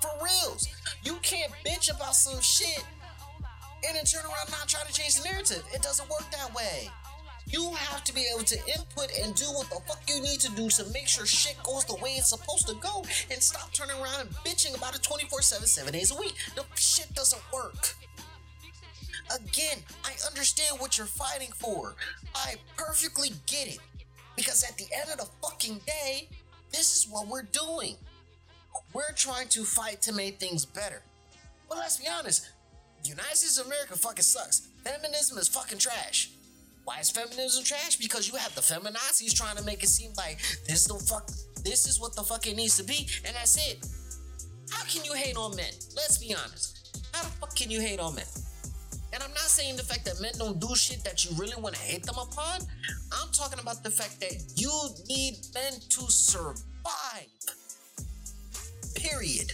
For 0.02 0.12
reals. 0.24 0.68
You 1.04 1.16
can't 1.22 1.52
bitch 1.66 1.94
about 1.96 2.16
some 2.16 2.42
shit 2.42 2.84
and 3.88 3.96
then 3.96 4.06
turn 4.06 4.24
around 4.25 4.48
and 4.48 4.52
not 4.52 4.68
try 4.68 4.84
to 4.84 4.94
change 4.94 5.16
the 5.16 5.30
narrative. 5.30 5.64
It 5.74 5.82
doesn't 5.82 6.10
work 6.10 6.30
that 6.32 6.54
way. 6.54 6.90
You 7.48 7.72
have 7.74 8.04
to 8.06 8.14
be 8.14 8.25
able 8.34 8.44
to 8.46 8.58
input 8.68 9.12
and 9.22 9.36
do 9.36 9.46
what 9.46 9.70
the 9.70 9.80
fuck 9.88 10.02
you 10.08 10.20
need 10.22 10.40
to 10.42 10.52
do 10.54 10.68
to 10.70 10.86
make 10.92 11.08
sure 11.08 11.25
shit 11.25 11.56
goes 11.64 11.86
the 11.86 11.96
way 11.96 12.12
it's 12.12 12.30
supposed 12.30 12.68
to 12.68 12.75
go 12.75 13.06
and 13.32 13.42
stop 13.42 13.72
turning 13.72 13.96
around 13.98 14.22
and 14.22 14.30
bitching 14.38 14.75
about 14.75 14.96
it 14.96 15.04
24 15.04 15.42
7, 15.42 15.68
7 15.68 15.94
days 15.94 16.12
a 16.12 16.20
week. 16.20 16.36
The 16.56 16.64
shit 16.75 17.14
doesn't 17.14 17.42
work. 17.54 17.96
Again, 19.34 19.78
I 20.04 20.14
understand 20.28 20.80
what 20.80 20.98
you're 20.98 21.08
fighting 21.08 21.52
for. 21.56 21.96
I 22.34 22.56
perfectly 22.78 23.30
get 23.46 23.68
it. 23.68 23.80
Because 24.36 24.64
at 24.64 24.78
the 24.78 24.86
end 24.94 25.10
of 25.12 25.18
the 25.18 25.28
fucking 25.42 25.82
day, 25.88 26.30
this 26.72 26.98
is 26.98 27.08
what 27.10 27.28
we're 27.28 27.44
doing. 27.44 27.96
We're 28.94 29.13
trying 29.15 29.48
to 29.50 29.63
fight 29.63 30.01
to 30.03 30.13
make 30.13 30.39
things 30.39 30.65
better. 30.65 31.01
But 31.67 31.77
let's 31.77 31.98
be 31.98 32.08
honest, 32.08 32.50
the 33.03 33.10
United 33.10 33.36
States 33.36 33.60
of 33.60 33.67
America 33.67 33.96
fucking 33.96 34.24
sucks. 34.24 34.67
Feminism 34.84 35.38
is 35.38 35.48
fucking 35.48 35.79
trash. 35.79 36.32
Why 36.84 37.00
is 37.00 37.10
feminism 37.10 37.63
trash? 37.63 37.96
Because 37.98 38.29
you 38.29 38.38
have 38.38 38.53
the 38.53 38.62
feminazis 38.62 39.34
trying 39.36 39.58
to 39.58 39.63
make 39.63 39.84
it 39.84 39.89
seem 39.89 40.12
like 40.17 40.39
this 40.67 40.82
is 40.82 40.86
the 40.86 40.94
fuck 40.96 41.29
this 41.63 41.88
is 41.88 42.00
what 42.00 42.15
the 42.15 42.22
fuck 42.22 42.46
it 42.46 42.55
needs 42.55 42.77
to 42.77 42.84
be, 42.84 43.08
and 43.25 43.36
that's 43.36 43.58
it. 43.58 43.84
How 44.70 44.84
can 44.86 45.03
you 45.03 45.13
hate 45.13 45.36
on 45.36 45.55
men? 45.55 45.74
Let's 45.96 46.20
be 46.20 46.36
honest. 46.36 47.01
How 47.12 47.24
the 47.24 47.29
fuck 47.29 47.55
can 47.55 47.72
you 47.72 47.82
hate 47.82 48.00
on 48.00 48.13
men? 48.13 48.25
And 49.13 49.24
I'm 49.24 49.32
not 49.32 49.50
saying 49.50 49.75
the 49.75 49.84
fact 49.84 50.05
that 50.05 50.22
men 50.22 50.34
don't 50.38 50.60
do 50.60 50.75
shit 50.75 51.03
that 51.03 51.25
you 51.25 51.36
really 51.38 51.60
want 51.60 51.74
to 51.74 51.82
hate 51.82 52.05
them 52.05 52.17
upon. 52.22 52.62
I'm 53.12 53.32
talking 53.32 53.60
about 53.60 53.82
the 53.82 53.89
fact 53.89 54.20
that 54.20 54.44
you 54.55 54.72
need 55.08 55.38
men 55.55 55.74
to 55.89 56.01
survive. 56.12 57.32
Period. 59.05 59.51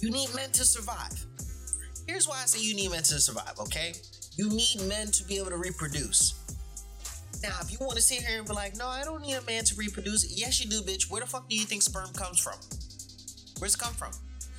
You 0.00 0.10
need 0.10 0.34
men 0.34 0.50
to 0.52 0.64
survive. 0.64 1.24
here's 2.08 2.26
why 2.26 2.40
I 2.42 2.46
say 2.46 2.60
you 2.60 2.74
need 2.74 2.90
men 2.90 3.04
to 3.04 3.20
survive, 3.20 3.54
okay? 3.60 3.92
You 4.36 4.48
need 4.48 4.80
men 4.88 5.06
to 5.12 5.24
be 5.24 5.38
able 5.38 5.50
to 5.50 5.56
reproduce. 5.56 6.34
Now, 7.44 7.56
if 7.62 7.70
you 7.70 7.78
want 7.80 7.94
to 7.94 8.02
sit 8.02 8.22
here 8.22 8.38
and 8.38 8.48
be 8.48 8.52
like, 8.52 8.76
no, 8.76 8.88
I 8.88 9.04
don't 9.04 9.22
need 9.22 9.34
a 9.34 9.42
man 9.42 9.64
to 9.64 9.74
reproduce, 9.76 10.36
yes, 10.36 10.62
you 10.62 10.68
do, 10.68 10.80
bitch. 10.80 11.08
Where 11.08 11.20
the 11.20 11.28
fuck 11.28 11.48
do 11.48 11.54
you 11.54 11.64
think 11.64 11.82
sperm 11.82 12.12
comes 12.12 12.40
from? 12.40 12.58
Where's 13.60 13.76
it 13.76 13.78
come 13.78 13.94
from? 13.94 14.10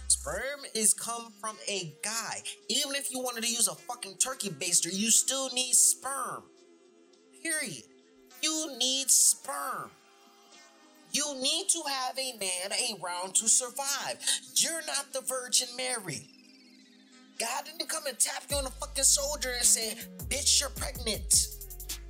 Sperm 0.08 0.62
is 0.74 0.94
come 0.94 1.34
from 1.42 1.58
a 1.68 1.94
guy. 2.02 2.42
Even 2.70 2.96
if 2.96 3.12
you 3.12 3.20
wanted 3.20 3.44
to 3.44 3.50
use 3.50 3.68
a 3.68 3.76
fucking 3.76 4.18
turkey 4.18 4.52
baster, 4.52 4.90
you 4.92 5.10
still 5.10 5.50
need 5.50 5.74
sperm. 5.74 6.44
Period. 7.44 7.84
You 8.42 8.78
need 8.78 9.10
sperm. 9.10 9.92
You 11.12 11.36
need 11.42 11.68
to 11.70 11.82
have 11.88 12.18
a 12.18 12.38
man 12.40 12.72
around 13.04 13.36
to 13.36 13.48
survive. 13.48 14.18
You're 14.56 14.82
not 14.88 15.12
the 15.12 15.22
Virgin 15.22 15.68
Mary. 15.76 16.28
God 17.38 17.66
didn't 17.66 17.90
come 17.90 18.06
and 18.08 18.18
tap 18.18 18.44
you 18.50 18.58
on 18.58 18.64
the 18.64 18.70
fucking 18.70 19.04
shoulder 19.04 19.50
and 19.58 19.66
say, 19.66 19.98
bitch, 20.30 20.62
you're 20.62 20.70
pregnant. 20.70 21.48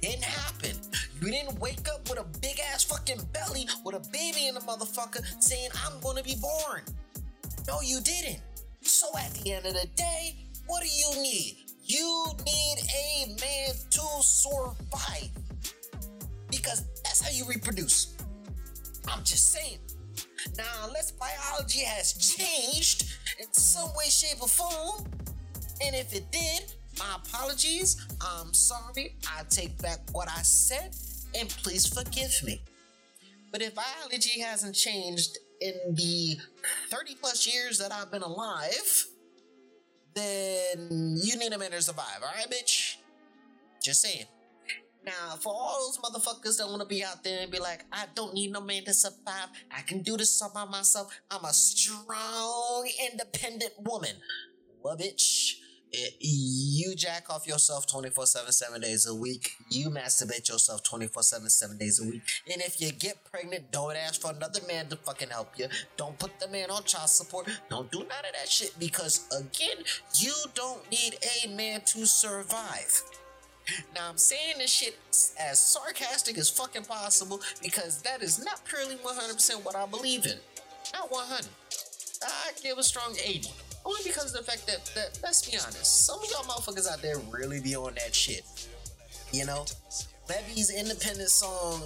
Didn't 0.01 0.23
happen. 0.23 0.75
You 1.19 1.31
didn't 1.31 1.59
wake 1.59 1.87
up 1.91 2.09
with 2.09 2.19
a 2.19 2.25
big 2.41 2.59
ass 2.71 2.83
fucking 2.83 3.21
belly 3.33 3.67
with 3.83 3.95
a 3.95 4.09
baby 4.11 4.47
in 4.47 4.55
the 4.55 4.61
motherfucker 4.61 5.23
saying, 5.41 5.69
I'm 5.85 5.99
gonna 6.01 6.23
be 6.23 6.35
born. 6.41 6.81
No, 7.67 7.81
you 7.81 8.01
didn't. 8.01 8.41
So 8.81 9.07
at 9.17 9.31
the 9.35 9.53
end 9.53 9.65
of 9.65 9.73
the 9.73 9.87
day, 9.95 10.35
what 10.67 10.83
do 10.83 10.89
you 10.89 11.23
need? 11.23 11.57
You 11.83 12.25
need 12.45 12.77
a 12.79 13.27
man 13.39 13.73
to 13.89 14.01
survive. 14.21 15.29
Because 16.49 16.85
that's 17.03 17.21
how 17.21 17.31
you 17.31 17.45
reproduce. 17.45 18.15
I'm 19.07 19.23
just 19.23 19.51
saying. 19.51 19.79
Now, 20.57 20.85
unless 20.85 21.11
biology 21.11 21.81
has 21.81 22.13
changed 22.13 23.13
in 23.39 23.51
some 23.53 23.89
way, 23.95 24.05
shape, 24.05 24.41
or 24.41 24.47
form, 24.47 25.05
and 25.83 25.95
if 25.95 26.13
it 26.13 26.31
did, 26.31 26.73
my 26.99 27.15
apologies. 27.15 28.05
I'm 28.21 28.53
sorry. 28.53 29.15
I 29.27 29.43
take 29.49 29.81
back 29.81 29.99
what 30.11 30.29
I 30.29 30.41
said, 30.41 30.95
and 31.37 31.49
please 31.49 31.87
forgive 31.87 32.31
me. 32.43 32.61
But 33.51 33.61
if 33.61 33.73
biology 33.75 34.39
hasn't 34.41 34.75
changed 34.75 35.37
in 35.59 35.73
the 35.95 36.37
30 36.89 37.15
plus 37.15 37.47
years 37.51 37.77
that 37.79 37.91
I've 37.91 38.11
been 38.11 38.21
alive, 38.21 39.05
then 40.13 41.17
you 41.21 41.37
need 41.37 41.53
a 41.53 41.57
man 41.57 41.71
to 41.71 41.81
survive, 41.81 42.21
alright, 42.23 42.49
bitch? 42.49 42.95
Just 43.81 44.01
saying. 44.01 44.25
Now, 45.03 45.35
for 45.39 45.51
all 45.51 45.79
those 45.87 45.97
motherfuckers 45.97 46.57
that 46.57 46.67
want 46.67 46.81
to 46.81 46.87
be 46.87 47.03
out 47.03 47.23
there 47.23 47.41
and 47.41 47.51
be 47.51 47.59
like, 47.59 47.85
I 47.91 48.05
don't 48.13 48.35
need 48.35 48.51
no 48.51 48.61
man 48.61 48.83
to 48.85 48.93
survive. 48.93 49.49
I 49.75 49.81
can 49.81 50.03
do 50.03 50.15
this 50.15 50.39
all 50.41 50.51
by 50.53 50.65
myself. 50.65 51.19
I'm 51.31 51.43
a 51.43 51.53
strong, 51.53 52.87
independent 53.11 53.73
woman. 53.79 54.11
Well, 54.83 54.95
bitch, 54.95 55.55
eh, 55.91 56.09
you 56.19 56.95
jack 56.95 57.31
off 57.31 57.47
yourself 57.47 57.87
24 57.87 58.27
7 58.27 58.51
7 58.51 58.81
days 58.81 59.07
a 59.07 59.13
week 59.13 59.51
you 59.69 59.89
masturbate 59.89 60.47
yourself 60.49 60.81
24 60.83 61.21
7 61.21 61.49
7 61.49 61.77
days 61.77 61.99
a 61.99 62.05
week 62.05 62.21
and 62.51 62.61
if 62.61 62.79
you 62.79 62.91
get 62.91 63.23
pregnant 63.25 63.71
don't 63.71 63.95
ask 63.95 64.21
for 64.21 64.31
another 64.31 64.61
man 64.67 64.87
to 64.87 64.95
fucking 64.95 65.29
help 65.29 65.49
you 65.59 65.67
don't 65.97 66.17
put 66.17 66.39
the 66.39 66.47
man 66.47 66.71
on 66.71 66.83
child 66.83 67.09
support 67.09 67.47
don't 67.69 67.91
do 67.91 67.99
none 67.99 68.07
of 68.07 68.33
that 68.33 68.47
shit 68.47 68.73
because 68.79 69.27
again 69.37 69.83
you 70.15 70.33
don't 70.55 70.89
need 70.89 71.17
a 71.43 71.47
man 71.49 71.81
to 71.85 72.05
survive 72.05 73.03
now 73.95 74.09
I'm 74.09 74.17
saying 74.17 74.55
this 74.57 74.71
shit 74.71 74.97
as 75.39 75.59
sarcastic 75.59 76.37
as 76.37 76.49
fucking 76.49 76.83
possible 76.83 77.41
because 77.61 78.01
that 78.03 78.21
is 78.21 78.43
not 78.43 78.63
purely 78.65 78.95
100% 78.95 79.65
what 79.65 79.75
I 79.75 79.85
believe 79.85 80.25
in. 80.25 80.37
Not 80.93 81.11
100. 81.11 81.47
I 82.23 82.51
give 82.61 82.77
a 82.77 82.83
strong 82.83 83.15
80. 83.23 83.49
Only 83.85 84.01
because 84.03 84.33
of 84.35 84.45
the 84.45 84.51
fact 84.51 84.67
that, 84.67 84.91
that 84.95 85.19
let's 85.23 85.49
be 85.49 85.57
honest, 85.57 86.05
some 86.05 86.19
of 86.19 86.29
y'all 86.29 86.43
motherfuckers 86.43 86.91
out 86.91 87.01
there 87.01 87.17
really 87.31 87.59
be 87.59 87.75
on 87.75 87.95
that 87.95 88.13
shit. 88.13 88.43
You 89.31 89.45
know? 89.45 89.65
Levy's 90.29 90.69
independent 90.69 91.29
song 91.29 91.81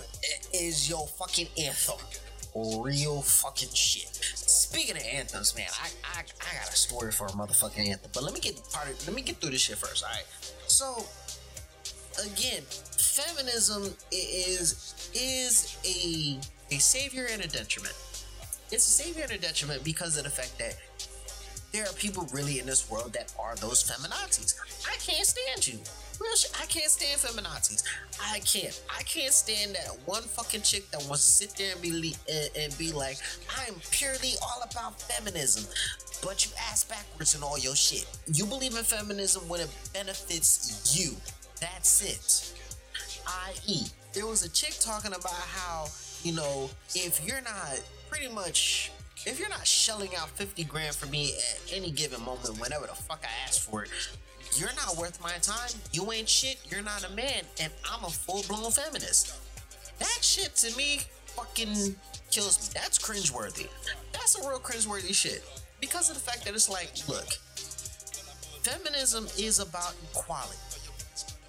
is 0.53 0.89
your 0.89 1.07
fucking 1.07 1.47
anthem. 1.57 1.97
Real 2.55 3.21
fucking 3.21 3.73
shit. 3.73 4.07
Speaking 4.23 4.97
of 4.97 5.03
anthems, 5.03 5.55
man, 5.55 5.67
I, 5.81 5.89
I 6.03 6.19
I 6.19 6.63
got 6.63 6.69
a 6.69 6.75
story 6.75 7.11
for 7.11 7.27
a 7.27 7.31
motherfucking 7.31 7.89
anthem. 7.89 8.11
But 8.13 8.23
let 8.23 8.33
me 8.33 8.39
get 8.39 8.61
part 8.71 8.89
of 8.89 9.07
let 9.07 9.15
me 9.15 9.21
get 9.21 9.37
through 9.37 9.51
this 9.51 9.61
shit 9.61 9.77
first, 9.77 10.03
alright? 10.03 10.25
So 10.67 11.05
again, 12.19 12.63
feminism 12.63 13.93
is 14.11 15.11
is 15.13 15.77
a 15.85 16.39
a 16.73 16.79
savior 16.79 17.27
and 17.31 17.43
a 17.43 17.47
detriment. 17.47 17.95
It's 18.71 18.87
a 18.87 19.03
savior 19.03 19.23
and 19.23 19.31
a 19.31 19.37
detriment 19.37 19.83
because 19.83 20.17
of 20.17 20.23
the 20.23 20.29
fact 20.29 20.57
that 20.59 20.75
there 21.71 21.83
are 21.83 21.93
people 21.93 22.27
really 22.31 22.59
in 22.59 22.65
this 22.65 22.89
world 22.89 23.13
that 23.13 23.33
are 23.39 23.55
those 23.57 23.83
feminazis. 23.83 24.55
I 24.87 24.95
can't 24.95 25.25
stand 25.25 25.67
you. 25.67 25.79
I 26.61 26.65
can't 26.67 26.89
stand 26.89 27.19
feminazis. 27.19 27.83
I 28.31 28.39
can't. 28.39 28.81
I 28.97 29.03
can't 29.03 29.33
stand 29.33 29.75
that 29.75 29.97
one 30.05 30.23
fucking 30.23 30.61
chick 30.61 30.89
that 30.91 31.03
wants 31.09 31.25
to 31.25 31.31
sit 31.31 31.57
there 31.57 31.73
and 31.73 31.81
be 31.81 32.15
and, 32.57 32.77
be 32.77 32.93
like, 32.93 33.17
I'm 33.59 33.75
purely 33.91 34.33
all 34.41 34.63
about 34.63 35.01
feminism, 35.01 35.65
but 36.23 36.45
you 36.45 36.51
ass 36.71 36.85
backwards 36.85 37.35
in 37.35 37.43
all 37.43 37.59
your 37.59 37.75
shit. 37.75 38.05
You 38.31 38.45
believe 38.45 38.77
in 38.77 38.83
feminism 38.83 39.47
when 39.49 39.59
it 39.59 39.69
benefits 39.93 40.97
you. 40.97 41.17
That's 41.65 42.03
it. 42.03 42.53
I.e., 43.27 43.87
there 44.13 44.27
was 44.27 44.45
a 44.45 44.49
chick 44.49 44.75
talking 44.79 45.13
about 45.13 45.33
how 45.33 45.87
you 46.21 46.33
know 46.33 46.69
if 46.93 47.25
you're 47.25 47.41
not 47.41 47.81
pretty 48.07 48.31
much 48.31 48.91
if 49.25 49.39
you're 49.39 49.49
not 49.49 49.65
shelling 49.65 50.11
out 50.15 50.29
50 50.29 50.63
grand 50.65 50.93
for 50.93 51.07
me 51.07 51.33
at 51.33 51.73
any 51.73 51.89
given 51.89 52.23
moment, 52.23 52.59
whenever 52.59 52.85
the 52.85 52.93
fuck 52.93 53.23
I 53.23 53.47
ask 53.47 53.67
for 53.67 53.83
it, 53.83 53.89
you're 54.55 54.73
not 54.75 54.95
worth 54.97 55.19
my 55.23 55.31
time. 55.41 55.69
You 55.91 56.11
ain't 56.11 56.29
shit. 56.29 56.59
You're 56.69 56.83
not 56.83 57.03
a 57.03 57.11
man. 57.15 57.41
And 57.59 57.73
I'm 57.91 58.03
a 58.03 58.09
full 58.09 58.43
blown 58.47 58.69
feminist. 58.71 59.35
That 59.97 60.19
shit 60.21 60.55
to 60.57 60.77
me 60.77 61.01
fucking 61.25 61.95
kills 62.29 62.61
me. 62.61 62.79
That's 62.79 62.99
cringeworthy. 62.99 63.67
That's 64.13 64.35
a 64.35 64.47
real 64.47 64.59
cringeworthy 64.59 65.15
shit. 65.15 65.43
Because 65.81 66.09
of 66.09 66.15
the 66.15 66.21
fact 66.21 66.45
that 66.45 66.53
it's 66.53 66.69
like, 66.69 66.91
look, 67.09 67.33
feminism 68.61 69.25
is 69.39 69.59
about 69.59 69.95
equality. 70.11 70.57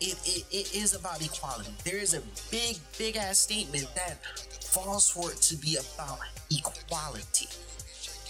It, 0.00 0.18
it, 0.26 0.44
it 0.50 0.76
is 0.76 0.94
about 0.94 1.24
equality. 1.24 1.70
There 1.84 1.96
is 1.96 2.14
a 2.14 2.22
big, 2.50 2.76
big 2.98 3.16
ass 3.16 3.38
statement 3.38 3.88
that 3.94 4.24
falls 4.62 5.08
for 5.08 5.30
it 5.30 5.38
to 5.42 5.56
be 5.56 5.76
about 5.76 6.18
equality. 6.50 7.48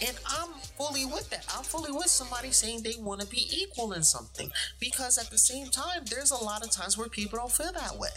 And 0.07 0.17
I'm 0.27 0.51
fully 0.77 1.07
with 1.07 1.29
that. 1.31 1.47
I'm 1.57 1.65
fully 1.65 1.91
with 1.91 2.09
somebody 2.09 2.51
saying 2.51 2.83
they 2.83 2.95
want 2.99 3.23
to 3.23 3.27
be 3.27 3.49
equal 3.51 3.93
in 3.93 4.03
something. 4.03 4.51
Because 4.79 5.19
at 5.19 5.31
the 5.31 5.39
same 5.39 5.69
time, 5.69 6.03
there's 6.11 6.31
a 6.31 6.45
lot 6.45 6.63
of 6.63 6.71
times 6.71 6.99
where 6.99 7.09
people 7.09 7.39
don't 7.39 7.51
feel 7.51 7.73
that 7.73 7.97
way. 7.99 8.11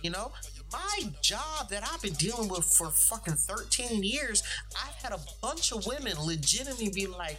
You 0.00 0.10
know, 0.10 0.30
my 0.72 1.10
job 1.20 1.70
that 1.70 1.82
I've 1.82 2.00
been 2.02 2.14
dealing 2.14 2.48
with 2.48 2.64
for 2.64 2.86
fucking 2.90 3.34
13 3.34 4.02
years, 4.04 4.42
I've 4.86 4.94
had 5.02 5.12
a 5.12 5.20
bunch 5.42 5.72
of 5.72 5.86
women 5.86 6.14
legitimately 6.20 6.90
be 6.90 7.06
like, 7.06 7.38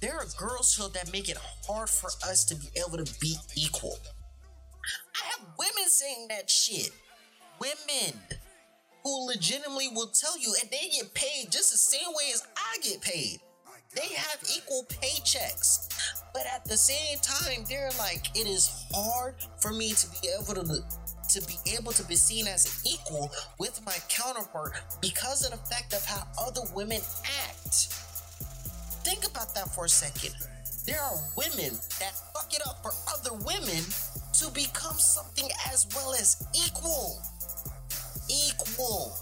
there 0.00 0.16
are 0.16 0.26
girls 0.36 0.76
here 0.76 0.88
that 0.92 1.10
make 1.12 1.30
it 1.30 1.38
hard 1.66 1.88
for 1.88 2.10
us 2.28 2.44
to 2.46 2.54
be 2.54 2.66
able 2.76 3.02
to 3.02 3.20
be 3.20 3.36
equal. 3.56 3.98
I 5.14 5.24
have 5.26 5.46
women 5.58 5.88
saying 5.88 6.28
that 6.28 6.50
shit. 6.50 6.90
Women 7.60 8.20
who 9.02 9.26
legitimately 9.26 9.88
will 9.94 10.08
tell 10.08 10.38
you 10.38 10.54
and 10.60 10.70
they 10.70 10.88
get 10.88 11.14
paid 11.14 11.50
just 11.50 11.70
the 11.70 11.78
same 11.78 12.08
way 12.14 12.30
as 12.32 12.42
I 12.56 12.78
get 12.82 13.00
paid. 13.00 13.40
They 13.94 14.14
have 14.14 14.40
equal 14.56 14.84
paychecks. 14.88 15.88
But 16.32 16.46
at 16.52 16.64
the 16.64 16.76
same 16.76 17.18
time, 17.22 17.64
they're 17.68 17.92
like, 17.98 18.26
it 18.34 18.48
is 18.48 18.86
hard 18.92 19.36
for 19.60 19.72
me 19.72 19.92
to 19.92 20.08
be 20.20 20.28
able 20.40 20.54
to 20.54 20.82
to 21.30 21.46
be 21.46 21.54
able 21.74 21.90
to 21.90 22.04
be 22.04 22.16
seen 22.16 22.46
as 22.46 22.66
an 22.66 22.92
equal 22.92 23.30
with 23.58 23.80
my 23.86 23.96
counterpart 24.08 24.72
because 25.00 25.44
of 25.44 25.50
the 25.52 25.66
fact 25.66 25.94
of 25.94 26.04
how 26.04 26.22
other 26.38 26.60
women 26.74 27.00
act. 27.48 27.88
Think 29.04 29.26
about 29.28 29.54
that 29.54 29.68
for 29.74 29.86
a 29.86 29.88
second. 29.88 30.34
There 30.86 31.00
are 31.00 31.16
women 31.36 31.72
that 31.98 32.12
fuck 32.34 32.52
it 32.52 32.60
up 32.66 32.82
for 32.82 32.92
other 33.08 33.32
women 33.44 33.82
to 34.34 34.50
become 34.50 34.96
something 34.98 35.48
as 35.72 35.86
well 35.94 36.12
as 36.14 36.46
equal 36.66 37.20
equal. 38.28 39.16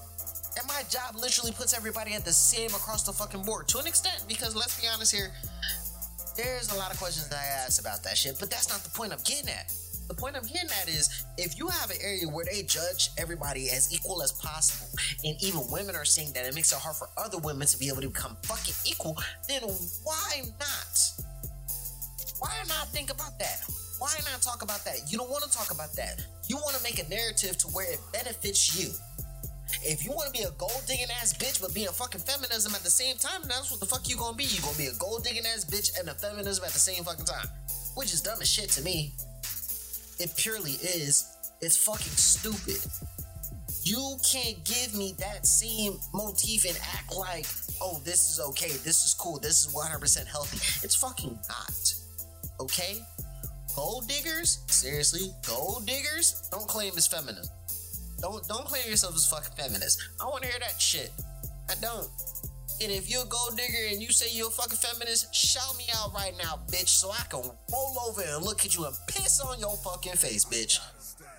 And 0.59 0.67
my 0.69 0.83
job 0.91 1.17
literally 1.17 1.53
puts 1.53 1.75
everybody 1.75 2.15
at 2.15 2.25
the 2.25 2.33
same 2.33 2.71
across 2.71 3.05
the 3.05 3.13
fucking 3.13 3.43
board 3.43 3.69
to 3.69 3.79
an 3.79 3.87
extent 3.87 4.25
because 4.29 4.55
let's 4.55 4.81
be 4.81 4.87
honest 4.87 5.15
here, 5.15 5.33
there's 6.37 6.73
a 6.73 6.77
lot 6.77 6.93
of 6.93 6.99
questions 6.99 7.29
that 7.29 7.39
I 7.39 7.65
ask 7.65 7.81
about 7.81 8.03
that 8.05 8.17
shit, 8.17 8.37
but 8.39 8.51
that's 8.51 8.69
not 8.69 8.81
the 8.85 8.91
point 8.91 9.13
I'm 9.13 9.23
getting 9.25 9.49
at. 9.49 9.73
The 10.09 10.15
point 10.15 10.37
I'm 10.37 10.43
getting 10.43 10.69
at 10.81 10.89
is 10.89 11.25
if 11.39 11.59
you 11.59 11.69
have 11.69 11.91
an 11.91 11.97
area 12.03 12.27
where 12.29 12.45
they 12.45 12.63
judge 12.63 13.11
everybody 13.19 13.71
as 13.71 13.95
equal 13.95 14.23
as 14.23 14.33
possible, 14.33 14.89
and 15.25 15.37
even 15.43 15.61
women 15.71 15.95
are 15.95 16.05
saying 16.05 16.33
that 16.35 16.45
it 16.45 16.55
makes 16.55 16.73
it 16.73 16.79
hard 16.79 16.97
for 16.97 17.09
other 17.17 17.39
women 17.39 17.67
to 17.67 17.79
be 17.79 17.89
able 17.89 18.03
to 18.03 18.09
become 18.09 18.37
fucking 18.43 18.75
equal, 18.85 19.17
then 19.49 19.63
why 20.05 20.43
not? 20.59 20.99
Why 22.41 22.53
not 22.69 22.89
think 22.89 23.11
about 23.11 23.39
that? 23.39 23.63
Why 24.03 24.19
not 24.27 24.43
talk 24.43 24.63
about 24.63 24.85
that? 24.85 24.99
You 25.07 25.17
don't 25.17 25.31
want 25.31 25.45
to 25.45 25.57
talk 25.57 25.71
about 25.71 25.93
that. 25.95 26.27
You 26.49 26.57
want 26.57 26.75
to 26.75 26.83
make 26.83 26.99
a 26.99 27.09
narrative 27.09 27.57
to 27.59 27.69
where 27.69 27.87
it 27.87 28.01
benefits 28.13 28.75
you. 28.75 28.91
If 29.85 30.05
you 30.05 30.11
want 30.11 30.27
to 30.27 30.37
be 30.37 30.43
a 30.43 30.51
gold 30.59 30.83
digging 30.89 31.07
ass 31.23 31.33
bitch 31.33 31.63
but 31.63 31.73
being 31.73 31.87
a 31.87 31.93
fucking 31.93 32.23
feminism 32.23 32.75
at 32.75 32.83
the 32.83 32.91
same 32.91 33.15
time, 33.15 33.43
that's 33.47 33.71
what 33.71 33.79
the 33.79 33.87
fuck 33.87 34.09
you 34.09 34.17
gonna 34.17 34.37
be. 34.37 34.43
You 34.43 34.61
gonna 34.61 34.77
be 34.77 34.87
a 34.87 34.99
gold 34.99 35.23
digging 35.23 35.45
ass 35.47 35.65
bitch 35.65 35.97
and 36.01 36.09
a 36.09 36.15
feminism 36.15 36.65
at 36.65 36.73
the 36.73 36.81
same 36.81 37.05
fucking 37.05 37.27
time, 37.27 37.47
which 37.95 38.13
is 38.13 38.21
dumb 38.21 38.43
as 38.43 38.51
shit 38.51 38.71
to 38.71 38.83
me. 38.83 39.15
It 40.19 40.35
purely 40.37 40.73
is. 40.83 41.37
It's 41.61 41.77
fucking 41.77 42.19
stupid. 42.19 42.83
You 43.85 44.17
can't 44.29 44.65
give 44.65 44.99
me 44.99 45.15
that 45.21 45.47
same 45.47 45.95
motif 46.13 46.65
and 46.65 46.77
act 46.99 47.15
like, 47.15 47.47
oh, 47.81 48.03
this 48.05 48.33
is 48.33 48.41
okay, 48.51 48.73
this 48.83 49.07
is 49.07 49.15
cool, 49.15 49.39
this 49.39 49.65
is 49.65 49.73
100% 49.73 50.27
healthy. 50.27 50.57
It's 50.85 50.97
fucking 50.97 51.39
not. 51.49 51.95
Okay? 52.59 52.99
Gold 53.75 54.09
diggers? 54.09 54.65
Seriously? 54.69 55.33
Gold 55.47 55.87
diggers? 55.87 56.49
Don't 56.51 56.69
claim 56.69 56.93
as 56.97 57.07
feminist. 57.07 57.51
Don't 58.21 58.47
don't 58.47 58.65
claim 58.65 58.83
yourself 58.89 59.15
as 59.15 59.29
fucking 59.29 59.57
feminist. 59.57 59.99
I 60.21 60.25
want 60.25 60.43
to 60.45 60.49
hear 60.49 60.61
that 60.61 60.81
shit. 60.81 61.11
I 61.69 61.75
don't. 61.81 62.09
And 62.83 62.91
if 62.91 63.11
you're 63.11 63.23
a 63.23 63.27
gold 63.27 63.57
digger 63.57 63.91
and 63.91 64.03
you 64.03 64.11
say 64.11 64.27
you're 64.31 64.49
a 64.49 64.51
fucking 64.51 64.77
feminist, 64.79 65.35
shout 65.35 65.77
me 65.79 65.85
out 65.97 66.13
right 66.15 66.33
now, 66.37 66.61
bitch, 66.71 66.89
so 66.89 67.11
I 67.11 67.23
can 67.29 67.41
roll 67.73 67.97
over 68.09 68.23
and 68.23 68.45
look 68.45 68.65
at 68.65 68.77
you 68.77 68.85
and 68.87 68.95
piss 69.07 69.41
on 69.41 69.61
your 69.61 69.77
fucking 69.77 70.15
face, 70.15 70.45
bitch. 70.45 70.81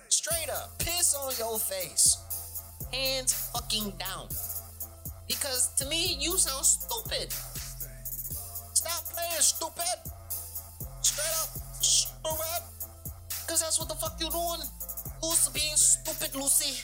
Straight 0.08 0.48
up, 0.50 0.78
piss 0.78 1.14
on 1.14 1.32
your 1.38 1.58
face. 1.58 2.18
Hands 2.92 3.50
fucking 3.52 3.92
down. 3.98 4.28
Because 5.26 5.74
to 5.74 5.86
me, 5.86 6.16
you 6.18 6.36
sound 6.38 6.64
stupid. 6.64 7.32
Stop 8.72 9.04
playing 9.12 9.40
stupid. 9.40 10.12
Straight 11.02 11.34
up, 11.42 11.63
Because 12.24 13.60
that's 13.60 13.78
what 13.78 13.88
the 13.88 13.94
fuck 13.94 14.20
you 14.20 14.30
doing. 14.30 14.60
You's 15.22 15.48
being 15.50 15.76
stupid, 15.76 16.34
Lucy. 16.34 16.82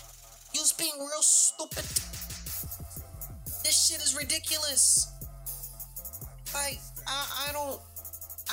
You's 0.54 0.72
being 0.72 0.92
real 0.98 1.22
stupid. 1.22 1.84
This 3.64 3.88
shit 3.88 4.02
is 4.02 4.14
ridiculous. 4.16 5.10
Like, 6.54 6.78
I, 7.06 7.48
I 7.48 7.52
don't, 7.52 7.80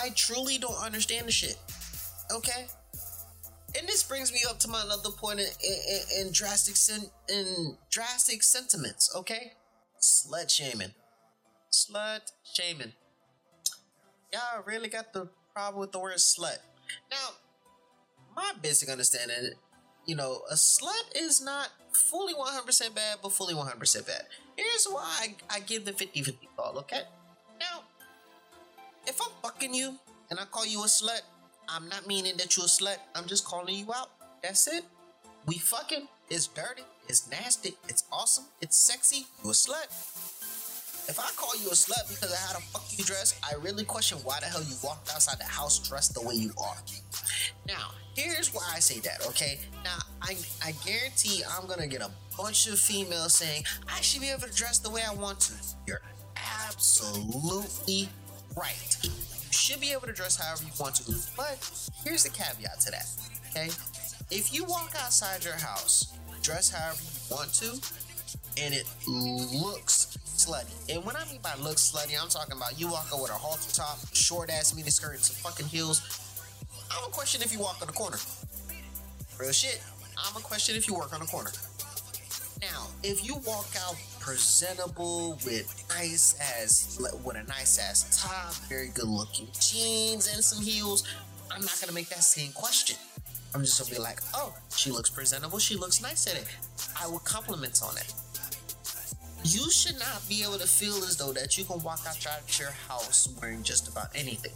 I 0.01 0.09
truly 0.15 0.57
don't 0.57 0.77
understand 0.83 1.27
the 1.27 1.31
shit. 1.31 1.57
Okay? 2.31 2.67
And 3.77 3.87
this 3.87 4.03
brings 4.03 4.31
me 4.31 4.39
up 4.49 4.59
to 4.59 4.67
my 4.67 4.81
another 4.83 5.09
point 5.11 5.39
in, 5.39 5.47
in, 5.63 6.25
in 6.27 6.31
drastic 6.31 6.75
sen- 6.75 7.11
in 7.29 7.77
drastic 7.91 8.41
sentiments, 8.41 9.13
okay? 9.15 9.51
Slut 10.01 10.49
shaming. 10.49 10.93
Slut 11.71 12.31
shaming. 12.43 12.93
Y'all 14.33 14.63
really 14.65 14.89
got 14.89 15.13
the 15.13 15.27
problem 15.53 15.81
with 15.81 15.91
the 15.91 15.99
word 15.99 16.15
slut. 16.15 16.57
Now, 17.11 17.29
my 18.35 18.53
basic 18.61 18.89
understanding, 18.89 19.53
you 20.05 20.15
know, 20.15 20.41
a 20.49 20.55
slut 20.55 21.15
is 21.15 21.41
not 21.41 21.69
fully 21.91 22.33
100% 22.33 22.95
bad, 22.95 23.17
but 23.21 23.31
fully 23.31 23.53
100% 23.53 24.07
bad. 24.07 24.23
Here's 24.55 24.85
why 24.85 25.03
I, 25.51 25.57
I 25.57 25.59
give 25.59 25.85
the 25.85 25.93
50 25.93 26.21
50 26.23 26.49
call, 26.55 26.77
okay? 26.79 27.01
Now, 27.59 27.83
if 29.05 29.19
I'm 29.21 29.31
fucking 29.41 29.73
you 29.73 29.95
and 30.29 30.39
I 30.39 30.45
call 30.45 30.65
you 30.65 30.83
a 30.83 30.87
slut, 30.87 31.21
I'm 31.69 31.89
not 31.89 32.07
meaning 32.07 32.37
that 32.37 32.55
you're 32.55 32.65
a 32.65 32.69
slut. 32.69 32.97
I'm 33.15 33.25
just 33.25 33.45
calling 33.45 33.75
you 33.75 33.93
out. 33.93 34.09
That's 34.41 34.67
it. 34.67 34.83
We 35.45 35.57
fucking. 35.57 36.07
It's 36.29 36.47
dirty. 36.47 36.83
It's 37.07 37.29
nasty. 37.29 37.75
It's 37.87 38.03
awesome. 38.11 38.45
It's 38.61 38.77
sexy. 38.77 39.27
You 39.43 39.51
a 39.51 39.53
slut. 39.53 39.87
If 41.09 41.19
I 41.19 41.29
call 41.37 41.55
you 41.55 41.67
a 41.67 41.71
slut 41.71 42.09
because 42.09 42.33
of 42.33 42.37
how 42.37 42.53
the 42.53 42.65
fuck 42.65 42.83
you 42.91 43.03
dress, 43.05 43.39
I 43.41 43.55
really 43.61 43.85
question 43.85 44.17
why 44.25 44.39
the 44.41 44.47
hell 44.47 44.61
you 44.61 44.75
walked 44.83 45.09
outside 45.09 45.39
the 45.39 45.45
house 45.45 45.79
dressed 45.87 46.13
the 46.13 46.21
way 46.21 46.35
you 46.35 46.51
are. 46.61 46.75
Now, 47.65 47.91
here's 48.13 48.53
why 48.53 48.63
I 48.75 48.79
say 48.79 48.99
that, 48.99 49.25
okay? 49.27 49.59
Now, 49.85 49.99
I, 50.21 50.35
I 50.63 50.73
guarantee 50.85 51.43
I'm 51.49 51.65
gonna 51.65 51.87
get 51.87 52.01
a 52.01 52.11
bunch 52.37 52.67
of 52.67 52.77
females 52.77 53.35
saying, 53.35 53.63
I 53.87 54.01
should 54.01 54.19
be 54.21 54.29
able 54.29 54.47
to 54.47 54.53
dress 54.53 54.79
the 54.79 54.89
way 54.89 55.01
I 55.09 55.13
want 55.13 55.39
to. 55.41 55.53
You're 55.85 56.01
absolutely 56.65 58.09
right. 58.57 58.97
You 59.01 59.11
should 59.51 59.79
be 59.79 59.93
able 59.93 60.07
to 60.07 60.13
dress 60.13 60.35
however 60.35 60.63
you 60.63 60.71
want 60.77 60.95
to. 60.95 61.13
But 61.37 61.57
here's 62.03 62.23
the 62.23 62.31
caveat 62.31 62.81
to 62.81 62.91
that, 62.91 63.07
okay? 63.51 63.69
If 64.29 64.53
you 64.53 64.65
walk 64.65 64.93
outside 65.01 65.45
your 65.45 65.55
house, 65.55 66.17
dress 66.41 66.69
however 66.69 66.99
you 67.01 67.35
want 67.35 67.53
to, 67.53 67.79
and 68.61 68.73
it 68.73 68.85
looks 69.07 70.16
slutty. 70.47 70.95
And 70.95 71.03
when 71.05 71.15
I 71.15 71.25
mean 71.25 71.39
by 71.43 71.53
looks 71.55 71.91
slutty, 71.91 72.21
I'm 72.21 72.29
talking 72.29 72.55
about 72.55 72.79
you 72.79 72.89
walking 72.89 73.21
with 73.21 73.31
a 73.31 73.33
halter 73.33 73.69
top, 73.73 73.99
short 74.13 74.49
ass 74.49 74.73
mini 74.75 74.89
skirt, 74.89 75.15
and 75.15 75.19
some 75.19 75.35
fucking 75.35 75.67
heels. 75.67 76.01
I'm 76.89 77.01
gonna 77.01 77.11
question 77.11 77.41
if 77.41 77.51
you 77.51 77.59
walk 77.59 77.77
on 77.81 77.87
the 77.87 77.93
corner. 77.93 78.17
Real 79.39 79.51
shit. 79.51 79.81
I'm 80.17 80.33
gonna 80.33 80.45
question 80.45 80.75
if 80.75 80.87
you 80.87 80.95
work 80.95 81.13
on 81.13 81.19
the 81.19 81.25
corner. 81.25 81.51
Now, 82.61 82.87
if 83.03 83.25
you 83.25 83.35
walk 83.45 83.67
out 83.85 83.95
presentable 84.19 85.37
with 85.45 85.85
nice 85.89 86.39
ass, 86.39 86.97
with 87.23 87.35
a 87.35 87.43
nice 87.43 87.77
ass 87.77 88.23
top, 88.23 88.53
very 88.67 88.89
good 88.89 89.07
looking 89.07 89.47
jeans 89.59 90.33
and 90.33 90.43
some 90.43 90.63
heels, 90.63 91.03
I'm 91.51 91.61
not 91.61 91.77
gonna 91.79 91.93
make 91.93 92.09
that 92.09 92.23
same 92.23 92.51
question. 92.53 92.97
I'm 93.53 93.61
just 93.61 93.79
gonna 93.79 93.93
be 93.93 94.01
like, 94.01 94.21
oh, 94.33 94.55
she 94.75 94.91
looks 94.91 95.09
presentable, 95.09 95.59
she 95.59 95.75
looks 95.75 96.01
nice 96.01 96.25
in 96.25 96.37
it. 96.37 96.47
I 96.99 97.07
will 97.07 97.19
compliment 97.19 97.81
on 97.83 97.97
it. 97.97 98.13
You 99.43 99.69
should 99.71 99.99
not 99.99 100.27
be 100.27 100.43
able 100.43 100.57
to 100.57 100.67
feel 100.67 100.95
as 101.03 101.15
though 101.15 101.31
that 101.33 101.57
you 101.57 101.63
can 101.63 101.81
walk 101.81 102.01
outside 102.07 102.41
your 102.59 102.71
house 102.71 103.29
wearing 103.39 103.63
just 103.63 103.87
about 103.87 104.07
anything. 104.15 104.51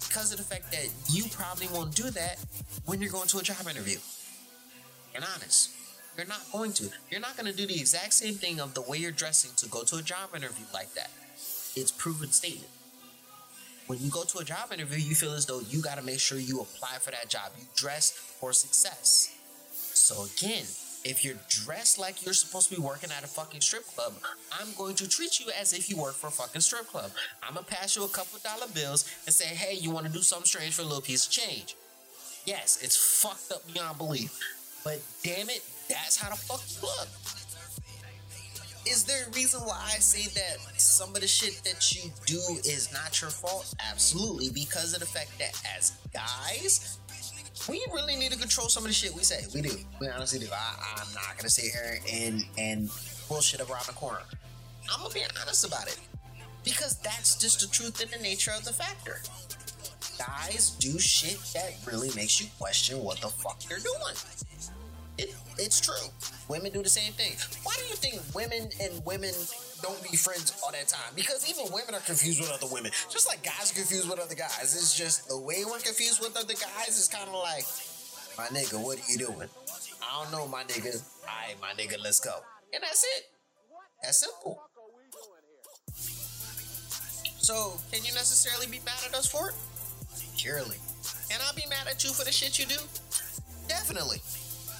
Because 0.00 0.32
of 0.32 0.38
the 0.38 0.44
fact 0.44 0.72
that 0.72 0.88
you 1.08 1.24
probably 1.30 1.68
won't 1.68 1.94
do 1.94 2.10
that 2.10 2.38
when 2.86 3.00
you're 3.00 3.12
going 3.12 3.28
to 3.28 3.38
a 3.38 3.42
job 3.42 3.66
interview. 3.68 3.98
And 5.14 5.24
honest. 5.34 5.70
You're 6.16 6.26
not 6.26 6.42
going 6.52 6.72
to. 6.74 6.90
You're 7.10 7.20
not 7.20 7.36
going 7.36 7.50
to 7.50 7.56
do 7.56 7.66
the 7.66 7.78
exact 7.78 8.14
same 8.14 8.34
thing 8.34 8.60
of 8.60 8.74
the 8.74 8.82
way 8.82 8.98
you're 8.98 9.12
dressing 9.12 9.52
to 9.56 9.68
go 9.68 9.82
to 9.84 9.96
a 9.96 10.02
job 10.02 10.34
interview 10.36 10.66
like 10.74 10.92
that. 10.94 11.10
It's 11.74 11.90
proven 11.90 12.32
statement. 12.32 12.68
When 13.86 13.98
you 13.98 14.10
go 14.10 14.24
to 14.24 14.38
a 14.38 14.44
job 14.44 14.72
interview, 14.72 14.98
you 14.98 15.14
feel 15.14 15.32
as 15.32 15.46
though 15.46 15.60
you 15.60 15.80
got 15.80 15.98
to 15.98 16.04
make 16.04 16.20
sure 16.20 16.38
you 16.38 16.60
apply 16.60 16.98
for 17.00 17.10
that 17.10 17.28
job. 17.28 17.52
You 17.58 17.64
dress 17.74 18.10
for 18.10 18.52
success. 18.52 19.34
So 19.72 20.26
again, 20.36 20.64
if 21.04 21.24
you're 21.24 21.36
dressed 21.48 21.98
like 21.98 22.24
you're 22.24 22.34
supposed 22.34 22.68
to 22.70 22.76
be 22.76 22.80
working 22.80 23.10
at 23.16 23.24
a 23.24 23.26
fucking 23.26 23.60
strip 23.60 23.86
club, 23.86 24.14
I'm 24.52 24.68
going 24.76 24.94
to 24.96 25.08
treat 25.08 25.40
you 25.40 25.46
as 25.58 25.72
if 25.72 25.90
you 25.90 25.96
work 25.96 26.14
for 26.14 26.28
a 26.28 26.30
fucking 26.30 26.60
strip 26.60 26.86
club. 26.86 27.10
I'm 27.42 27.54
gonna 27.54 27.66
pass 27.66 27.96
you 27.96 28.04
a 28.04 28.08
couple 28.08 28.38
dollar 28.42 28.70
bills 28.74 29.10
and 29.26 29.34
say, 29.34 29.46
hey, 29.46 29.74
you 29.74 29.90
wanna 29.90 30.08
do 30.08 30.20
something 30.20 30.46
strange 30.46 30.74
for 30.74 30.82
a 30.82 30.84
little 30.84 31.00
piece 31.00 31.26
of 31.26 31.32
change. 31.32 31.76
Yes, 32.44 32.78
it's 32.82 32.96
fucked 33.22 33.52
up 33.52 33.72
beyond 33.72 33.98
belief. 33.98 34.38
But 34.84 35.00
damn 35.22 35.48
it, 35.48 35.62
that's 35.88 36.16
how 36.16 36.30
the 36.30 36.36
fuck 36.36 36.62
you 36.68 36.82
look. 36.82 37.08
Is 38.84 39.04
there 39.04 39.26
a 39.28 39.30
reason 39.30 39.60
why 39.60 39.80
I 39.94 39.98
say 39.98 40.28
that 40.34 40.58
some 40.80 41.14
of 41.14 41.20
the 41.20 41.28
shit 41.28 41.62
that 41.64 41.94
you 41.94 42.10
do 42.26 42.40
is 42.64 42.92
not 42.92 43.20
your 43.20 43.30
fault? 43.30 43.72
Absolutely, 43.90 44.50
because 44.50 44.92
of 44.92 44.98
the 44.98 45.06
fact 45.06 45.38
that 45.38 45.52
as 45.76 45.92
guys, 46.12 46.98
we 47.68 47.84
really 47.92 48.16
need 48.16 48.32
to 48.32 48.38
control 48.38 48.68
some 48.68 48.84
of 48.84 48.88
the 48.88 48.94
shit 48.94 49.14
we 49.14 49.22
say. 49.22 49.44
We 49.54 49.62
do. 49.62 49.76
We 50.00 50.08
honestly 50.08 50.38
do. 50.38 50.46
I, 50.52 51.00
am 51.00 51.12
not 51.14 51.36
gonna 51.38 51.50
sit 51.50 51.72
here 51.72 51.98
and 52.12 52.44
and 52.58 52.90
bullshit 53.28 53.60
around 53.60 53.86
the 53.86 53.92
corner. 53.92 54.22
I'm 54.92 55.00
gonna 55.02 55.14
be 55.14 55.22
honest 55.40 55.66
about 55.66 55.86
it 55.86 55.98
because 56.64 56.98
that's 56.98 57.36
just 57.36 57.60
the 57.60 57.66
truth 57.68 58.00
and 58.00 58.10
the 58.10 58.22
nature 58.22 58.52
of 58.56 58.64
the 58.64 58.72
factor. 58.72 59.20
Guys 60.18 60.70
do 60.78 60.98
shit 60.98 61.38
that 61.54 61.74
really 61.86 62.10
makes 62.14 62.40
you 62.40 62.46
question 62.58 63.02
what 63.02 63.20
the 63.20 63.28
fuck 63.28 63.60
they're 63.62 63.78
doing. 63.78 64.16
It, 65.18 65.34
it's 65.58 65.80
true. 65.80 66.08
Women 66.48 66.72
do 66.72 66.82
the 66.82 66.88
same 66.88 67.12
thing. 67.12 67.32
Why 67.62 67.74
do 67.76 67.88
you 67.88 67.96
think 67.96 68.20
women 68.34 68.70
and 68.80 69.04
women 69.04 69.32
don't 69.82 70.00
be 70.02 70.16
friends 70.16 70.54
all 70.64 70.72
that 70.72 70.88
time? 70.88 71.12
Because 71.14 71.48
even 71.50 71.72
women 71.72 71.94
are 71.94 72.06
confused 72.06 72.40
with 72.40 72.50
other 72.50 72.72
women. 72.72 72.92
Just 73.10 73.28
like 73.28 73.42
guys 73.42 73.72
are 73.72 73.74
confused 73.74 74.08
with 74.08 74.18
other 74.18 74.34
guys. 74.34 74.74
It's 74.74 74.96
just 74.96 75.28
the 75.28 75.38
way 75.38 75.64
we're 75.66 75.78
confused 75.78 76.20
with 76.20 76.36
other 76.36 76.54
guys 76.54 76.96
is 76.96 77.08
kind 77.08 77.28
of 77.28 77.34
like, 77.34 77.66
my 78.38 78.46
nigga, 78.56 78.82
what 78.82 78.98
are 78.98 79.10
you 79.10 79.18
doing? 79.18 79.48
I 80.02 80.22
don't 80.22 80.32
know, 80.32 80.48
my 80.48 80.64
nigga. 80.64 81.02
Alright, 81.22 81.60
my 81.60 81.72
nigga, 81.76 82.02
let's 82.02 82.20
go. 82.20 82.34
And 82.72 82.82
that's 82.82 83.04
it. 83.04 83.24
That's 84.02 84.18
simple. 84.20 84.62
So, 87.38 87.74
can 87.90 88.04
you 88.04 88.14
necessarily 88.14 88.66
be 88.66 88.78
mad 88.86 89.02
at 89.08 89.14
us 89.14 89.26
for 89.26 89.50
it? 89.50 89.54
Surely. 90.36 90.76
Can 91.28 91.40
I 91.40 91.52
be 91.54 91.64
mad 91.68 91.88
at 91.90 92.04
you 92.04 92.10
for 92.10 92.24
the 92.24 92.32
shit 92.32 92.58
you 92.58 92.66
do? 92.66 92.78
Definitely. 93.68 94.18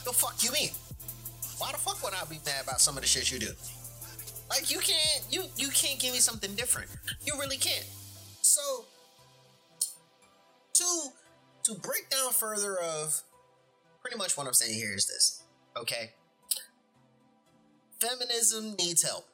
The 0.05 0.13
fuck 0.13 0.43
you 0.43 0.53
mean? 0.53 0.71
Why 1.59 1.73
the 1.73 1.79
fuck 1.79 2.03
would 2.03 2.15
I 2.15 2.25
be 2.25 2.39
mad 2.45 2.65
about 2.65 2.81
some 2.81 2.97
of 2.97 3.03
the 3.03 3.09
shit 3.09 3.31
you 3.31 3.39
do? 3.39 3.53
Like 4.53 4.71
you 4.71 4.79
can't 4.79 5.25
you 5.31 5.45
you 5.57 5.69
can't 5.69 5.99
give 5.99 6.13
me 6.13 6.21
something 6.21 6.55
different. 6.55 6.89
You 7.25 7.35
really 7.41 7.57
can't. 7.57 7.87
So 8.43 8.85
to 10.75 10.85
to 11.65 11.75
break 11.81 12.11
down 12.11 12.33
further 12.33 12.77
of 12.77 13.23
pretty 14.01 14.17
much 14.17 14.37
what 14.37 14.47
I'm 14.47 14.53
saying 14.53 14.75
here 14.75 14.95
is 14.95 15.07
this. 15.07 15.43
Okay. 15.77 16.11
Feminism 18.01 18.75
needs 18.79 19.03
help. 19.03 19.27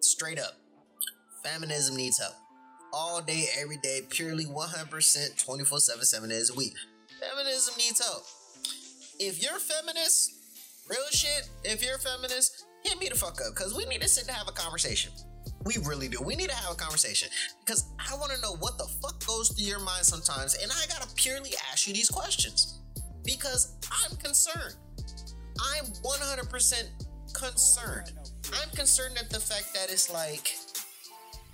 Straight 0.00 0.38
up. 0.38 0.56
Feminism 1.42 1.96
needs 1.96 2.18
help. 2.18 2.34
All 2.92 3.22
day, 3.22 3.46
every 3.58 3.78
day, 3.78 4.00
purely 4.10 4.44
100%, 4.44 5.44
24 5.44 5.78
7, 5.78 6.04
7 6.04 6.28
days 6.28 6.50
a 6.50 6.54
week. 6.54 6.74
Feminism 7.20 7.74
needs 7.78 8.04
help 8.04 8.24
if 9.20 9.42
you're 9.42 9.58
feminist, 9.58 10.32
real 10.88 11.06
shit, 11.10 11.50
if 11.62 11.84
you're 11.84 11.98
feminist, 11.98 12.64
hit 12.84 12.98
me 12.98 13.08
the 13.08 13.14
fuck 13.14 13.40
up 13.40 13.54
because 13.54 13.76
we 13.76 13.84
need 13.86 14.00
to 14.02 14.08
sit 14.08 14.26
and 14.26 14.36
have 14.36 14.48
a 14.48 14.52
conversation. 14.52 15.12
We 15.64 15.76
really 15.84 16.08
do. 16.08 16.18
We 16.22 16.36
need 16.36 16.48
to 16.48 16.56
have 16.56 16.72
a 16.72 16.76
conversation 16.76 17.28
because 17.64 17.84
I 17.98 18.14
want 18.16 18.32
to 18.32 18.40
know 18.40 18.56
what 18.56 18.78
the 18.78 18.88
fuck 19.02 19.24
goes 19.26 19.50
through 19.50 19.66
your 19.66 19.80
mind 19.80 20.04
sometimes, 20.04 20.54
and 20.54 20.70
I 20.72 20.86
gotta 20.86 21.12
purely 21.14 21.50
ask 21.70 21.86
you 21.86 21.92
these 21.92 22.08
questions 22.08 22.80
because 23.24 23.76
I'm 23.90 24.16
concerned. 24.16 24.74
I'm 25.76 25.84
100% 25.84 26.84
concerned. 27.34 28.12
I'm 28.54 28.70
concerned 28.70 29.18
at 29.18 29.30
the 29.30 29.40
fact 29.40 29.74
that 29.74 29.90
it's 29.90 30.10
like 30.12 30.56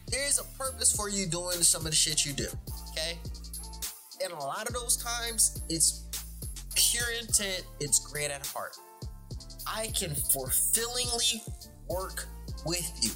there's 0.08 0.38
a 0.38 0.44
purpose 0.56 0.94
for 0.94 1.08
you 1.08 1.26
doing 1.26 1.62
some 1.62 1.80
of 1.80 1.90
the 1.90 1.96
shit 1.96 2.24
you 2.24 2.32
do, 2.32 2.46
okay? 2.90 3.18
And 4.22 4.32
a 4.32 4.36
lot 4.36 4.68
of 4.68 4.74
those 4.74 4.96
times, 4.96 5.62
it's 5.68 6.04
pure 6.74 7.10
intent, 7.20 7.64
it's 7.80 7.98
great 7.98 8.30
at 8.30 8.46
heart. 8.46 8.76
I 9.66 9.88
can 9.88 10.14
fulfillingly 10.14 11.42
work 11.88 12.26
with 12.64 12.90
you 13.02 13.10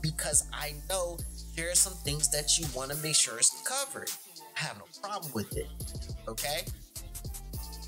because 0.00 0.48
I 0.52 0.74
know 0.88 1.18
there 1.56 1.70
are 1.70 1.74
some 1.74 1.94
things 1.94 2.30
that 2.30 2.58
you 2.58 2.66
want 2.74 2.90
to 2.90 2.96
make 2.98 3.14
sure 3.14 3.38
is 3.38 3.50
covered. 3.64 4.10
I 4.56 4.60
have 4.60 4.78
no 4.78 4.84
problem 5.02 5.32
with 5.34 5.56
it. 5.56 5.68
Okay? 6.28 6.62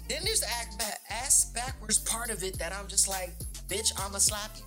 Then 0.09 0.23
there's 0.25 0.41
the 0.41 0.49
act 0.49 0.79
back, 0.79 1.01
ass 1.11 1.53
backwards 1.55 1.99
part 1.99 2.31
of 2.31 2.43
it 2.43 2.59
that 2.59 2.73
I'm 2.73 2.89
just 2.89 3.09
like, 3.09 3.33
bitch, 3.69 3.93
I'ma 3.99 4.19
slap 4.19 4.51
you. 4.57 4.65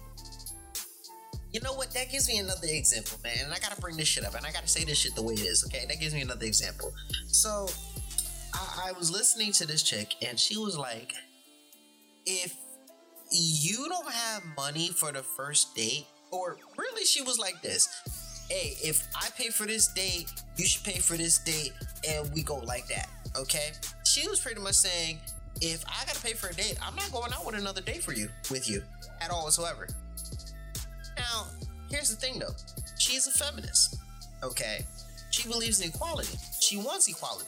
You 1.51 1.59
know 1.61 1.73
what? 1.73 1.91
That 1.93 2.09
gives 2.09 2.29
me 2.29 2.37
another 2.37 2.67
example, 2.69 3.19
man. 3.23 3.35
And 3.43 3.53
I 3.53 3.59
gotta 3.59 3.79
bring 3.81 3.97
this 3.97 4.07
shit 4.07 4.23
up, 4.23 4.35
and 4.35 4.45
I 4.45 4.51
gotta 4.51 4.67
say 4.67 4.85
this 4.85 4.99
shit 4.99 5.15
the 5.15 5.21
way 5.21 5.33
it 5.33 5.41
is, 5.41 5.65
okay? 5.65 5.85
That 5.87 5.99
gives 5.99 6.13
me 6.13 6.21
another 6.21 6.45
example. 6.45 6.93
So, 7.27 7.67
I, 8.53 8.89
I 8.89 8.91
was 8.93 9.11
listening 9.11 9.51
to 9.53 9.67
this 9.67 9.83
chick, 9.83 10.15
and 10.25 10.39
she 10.39 10.57
was 10.57 10.77
like, 10.77 11.13
if 12.25 12.55
you 13.32 13.88
don't 13.88 14.12
have 14.12 14.44
money 14.58 14.89
for 14.89 15.12
the 15.12 15.24
first 15.24 15.76
date, 15.76 16.06
or 16.32 16.58
really, 16.78 17.06
she 17.06 17.22
was 17.22 17.39
like 17.39 17.62
this 17.62 17.88
hey, 18.52 18.76
if 18.84 19.08
I 19.15 19.30
pay 19.38 19.48
for 19.48 19.65
this 19.65 19.88
date, 19.88 20.30
you 20.58 20.65
should 20.65 20.84
pay 20.84 21.00
for 21.00 21.15
this 21.15 21.38
date, 21.39 21.72
and 22.10 22.30
we 22.34 22.44
go 22.44 22.58
like 22.58 22.86
that, 22.88 23.08
okay? 23.38 23.72
She 24.04 24.28
was 24.28 24.41
pretty 24.41 24.60
much 24.60 24.76
saying, 24.76 25.20
if 25.62 25.86
I 25.88 26.06
gotta 26.06 26.20
pay 26.22 26.34
for 26.34 26.50
a 26.50 26.54
date, 26.54 26.78
I'm 26.86 26.94
not 26.96 27.10
going 27.13 27.32
out 27.32 27.46
with 27.46 27.56
another 27.56 27.80
date 27.80 28.04
for 28.04 28.13
you, 28.13 28.28
with 28.50 28.70
you, 28.70 28.84
at 29.22 29.32
all 29.32 29.46
whatsoever. 29.46 29.88
Now, 31.15 31.48
here's 31.89 32.10
the 32.10 32.17
thing 32.17 32.39
though 32.39 32.54
she's 33.00 33.26
a 33.28 33.32
feminist, 33.32 33.96
okay? 34.44 34.86
She 35.30 35.48
believes 35.48 35.80
in 35.80 35.88
equality, 35.88 36.38
she 36.60 36.76
wants 36.76 37.08
equality. 37.08 37.48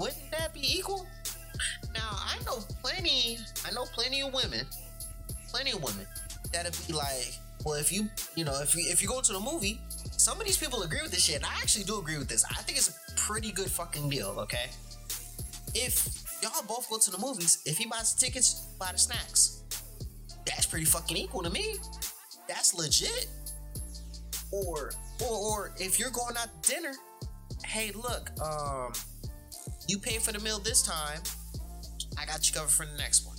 Wouldn't 0.00 0.30
that 0.32 0.52
be 0.52 0.60
equal? 0.60 1.06
Now, 1.94 2.10
I 2.10 2.36
know 2.44 2.58
plenty, 2.82 3.38
I 3.66 3.72
know 3.72 3.84
plenty 3.92 4.20
of 4.22 4.32
women, 4.32 4.66
plenty 5.48 5.72
of 5.72 5.82
women 5.82 6.06
that'd 6.52 6.76
be 6.86 6.92
like, 6.92 7.38
well, 7.64 7.74
if 7.74 7.92
you, 7.92 8.08
you 8.36 8.44
know, 8.44 8.60
if 8.60 8.74
you 8.74 8.84
if 8.86 9.02
you 9.02 9.08
go 9.08 9.20
to 9.20 9.32
the 9.32 9.40
movie, 9.40 9.80
some 10.16 10.40
of 10.40 10.46
these 10.46 10.56
people 10.56 10.82
agree 10.82 11.00
with 11.02 11.10
this 11.10 11.24
shit. 11.24 11.36
And 11.36 11.44
I 11.44 11.54
actually 11.54 11.84
do 11.84 11.98
agree 11.98 12.18
with 12.18 12.28
this. 12.28 12.44
I 12.44 12.62
think 12.62 12.78
it's 12.78 12.90
a 12.90 13.16
pretty 13.16 13.52
good 13.52 13.70
fucking 13.70 14.08
deal. 14.08 14.34
Okay, 14.38 14.66
if 15.74 16.24
y'all 16.42 16.62
both 16.66 16.88
go 16.88 16.98
to 16.98 17.10
the 17.10 17.18
movies, 17.18 17.62
if 17.66 17.76
he 17.76 17.86
buys 17.86 18.14
the 18.14 18.26
tickets, 18.26 18.66
buy 18.78 18.90
the 18.92 18.98
snacks. 18.98 19.62
That's 20.46 20.66
pretty 20.66 20.86
fucking 20.86 21.16
equal 21.16 21.42
to 21.42 21.50
me. 21.50 21.76
That's 22.46 22.74
legit. 22.74 23.28
Or, 24.50 24.92
or, 25.20 25.30
or 25.30 25.72
if 25.76 25.98
you're 25.98 26.10
going 26.10 26.36
out 26.38 26.62
to 26.62 26.74
dinner, 26.74 26.92
hey, 27.66 27.92
look, 27.92 28.30
um, 28.40 28.92
you 29.86 29.98
pay 29.98 30.18
for 30.18 30.32
the 30.32 30.38
meal 30.38 30.58
this 30.58 30.82
time. 30.82 31.20
I 32.18 32.26
got 32.26 32.48
you 32.48 32.54
covered 32.54 32.70
for 32.70 32.86
the 32.86 32.96
next 32.98 33.26
one. 33.26 33.36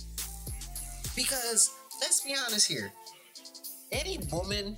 Because 1.14 1.70
let's 2.00 2.20
be 2.20 2.34
honest 2.46 2.68
here 2.68 2.92
any 3.92 4.18
woman 4.30 4.76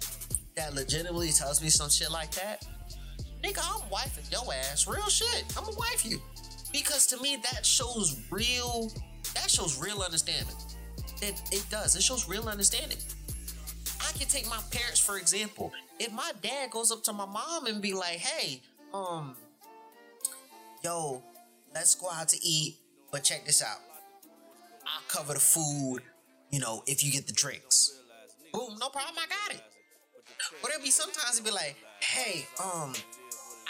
that 0.56 0.74
legitimately 0.74 1.30
tells 1.30 1.62
me 1.62 1.68
some 1.68 1.90
shit 1.90 2.10
like 2.10 2.30
that, 2.32 2.66
nigga, 3.42 3.60
I'm 3.62 3.88
wifing 3.90 4.30
your 4.30 4.52
ass. 4.52 4.86
Real 4.86 5.08
shit. 5.08 5.44
I'm 5.56 5.64
gonna 5.64 5.76
wife 5.76 6.04
you. 6.04 6.20
Because 6.72 7.06
to 7.08 7.20
me, 7.20 7.36
that 7.52 7.64
shows 7.66 8.20
real, 8.30 8.90
that 9.34 9.50
shows 9.50 9.80
real 9.80 10.00
understanding. 10.00 10.56
It, 11.20 11.40
it 11.52 11.64
does. 11.70 11.94
It 11.96 12.02
shows 12.02 12.28
real 12.28 12.48
understanding. 12.48 12.98
I 14.00 14.12
can 14.18 14.26
take 14.28 14.48
my 14.48 14.58
parents, 14.70 15.00
for 15.00 15.18
example. 15.18 15.72
If 15.98 16.12
my 16.12 16.32
dad 16.42 16.70
goes 16.70 16.90
up 16.90 17.02
to 17.04 17.12
my 17.12 17.26
mom 17.26 17.66
and 17.66 17.80
be 17.80 17.92
like, 17.92 18.18
hey, 18.18 18.60
um, 18.92 19.36
yo, 20.82 21.22
let's 21.74 21.94
go 21.94 22.08
out 22.10 22.28
to 22.28 22.44
eat, 22.44 22.76
but 23.12 23.22
check 23.22 23.44
this 23.46 23.62
out. 23.62 23.78
I'll 24.86 25.02
cover 25.08 25.34
the 25.34 25.40
food, 25.40 26.00
you 26.50 26.60
know, 26.60 26.82
if 26.86 27.04
you 27.04 27.12
get 27.12 27.26
the 27.26 27.32
drinks. 27.32 28.00
Boom, 28.52 28.76
no 28.78 28.88
problem, 28.88 29.16
I 29.18 29.26
got 29.28 29.56
it. 29.56 29.62
But 30.60 30.70
it'll 30.70 30.82
be 30.82 30.90
sometimes 30.90 31.38
it'll 31.38 31.46
be 31.46 31.52
like, 31.52 31.76
hey, 32.00 32.46
um, 32.62 32.92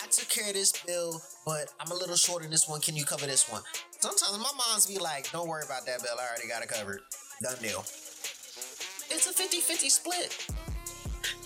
I 0.02 0.06
took 0.10 0.28
care 0.28 0.48
of 0.48 0.54
this 0.54 0.72
bill, 0.84 1.20
but 1.46 1.72
I'm 1.80 1.90
a 1.92 1.94
little 1.94 2.16
short 2.16 2.44
in 2.44 2.50
this 2.50 2.68
one. 2.68 2.80
Can 2.80 2.96
you 2.96 3.04
cover 3.04 3.26
this 3.26 3.50
one? 3.50 3.62
Sometimes 4.00 4.32
my 4.38 4.50
mom's 4.56 4.86
be 4.86 4.98
like, 4.98 5.30
don't 5.30 5.48
worry 5.48 5.62
about 5.64 5.86
that 5.86 6.02
bill. 6.02 6.16
I 6.18 6.28
already 6.28 6.48
got 6.48 6.62
it 6.62 6.68
covered. 6.68 7.00
Done 7.42 7.56
deal. 7.60 7.80
It's 9.10 9.28
a 9.28 9.32
50 9.32 9.58
50 9.58 9.88
split. 9.88 10.46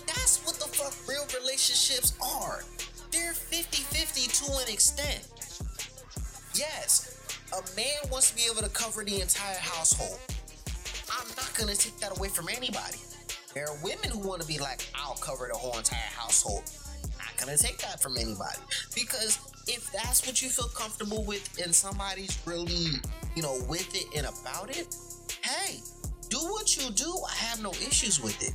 That's 0.07 0.43
what 0.45 0.55
the 0.55 0.67
fuck 0.67 0.93
real 1.07 1.25
relationships 1.39 2.13
are. 2.23 2.63
They're 3.11 3.33
50 3.33 3.83
50 3.83 4.45
to 4.45 4.61
an 4.61 4.73
extent. 4.73 5.27
Yes, 6.55 7.16
a 7.53 7.75
man 7.75 8.11
wants 8.11 8.31
to 8.31 8.35
be 8.35 8.43
able 8.51 8.61
to 8.61 8.69
cover 8.69 9.03
the 9.03 9.21
entire 9.21 9.57
household. 9.57 10.19
I'm 11.09 11.27
not 11.29 11.53
gonna 11.57 11.75
take 11.75 11.97
that 11.99 12.17
away 12.17 12.29
from 12.29 12.49
anybody. 12.49 12.97
There 13.53 13.67
are 13.69 13.77
women 13.83 14.09
who 14.09 14.19
want 14.19 14.41
to 14.41 14.47
be 14.47 14.59
like, 14.59 14.85
I'll 14.93 15.15
cover 15.15 15.49
the 15.51 15.57
whole 15.57 15.77
entire 15.77 15.99
household. 16.15 16.63
Not 17.17 17.35
gonna 17.37 17.57
take 17.57 17.77
that 17.79 18.01
from 18.01 18.17
anybody. 18.17 18.59
Because 18.93 19.39
if 19.67 19.91
that's 19.91 20.25
what 20.27 20.41
you 20.41 20.49
feel 20.49 20.67
comfortable 20.67 21.23
with 21.23 21.59
and 21.63 21.73
somebody's 21.73 22.37
really, 22.45 22.99
you 23.35 23.41
know, 23.41 23.59
with 23.67 23.95
it 23.95 24.05
and 24.15 24.27
about 24.27 24.69
it, 24.75 24.95
hey, 25.43 25.79
do 26.29 26.37
what 26.37 26.75
you 26.75 26.91
do. 26.91 27.17
I 27.27 27.35
have 27.35 27.63
no 27.63 27.71
issues 27.71 28.21
with 28.21 28.41
it. 28.43 28.53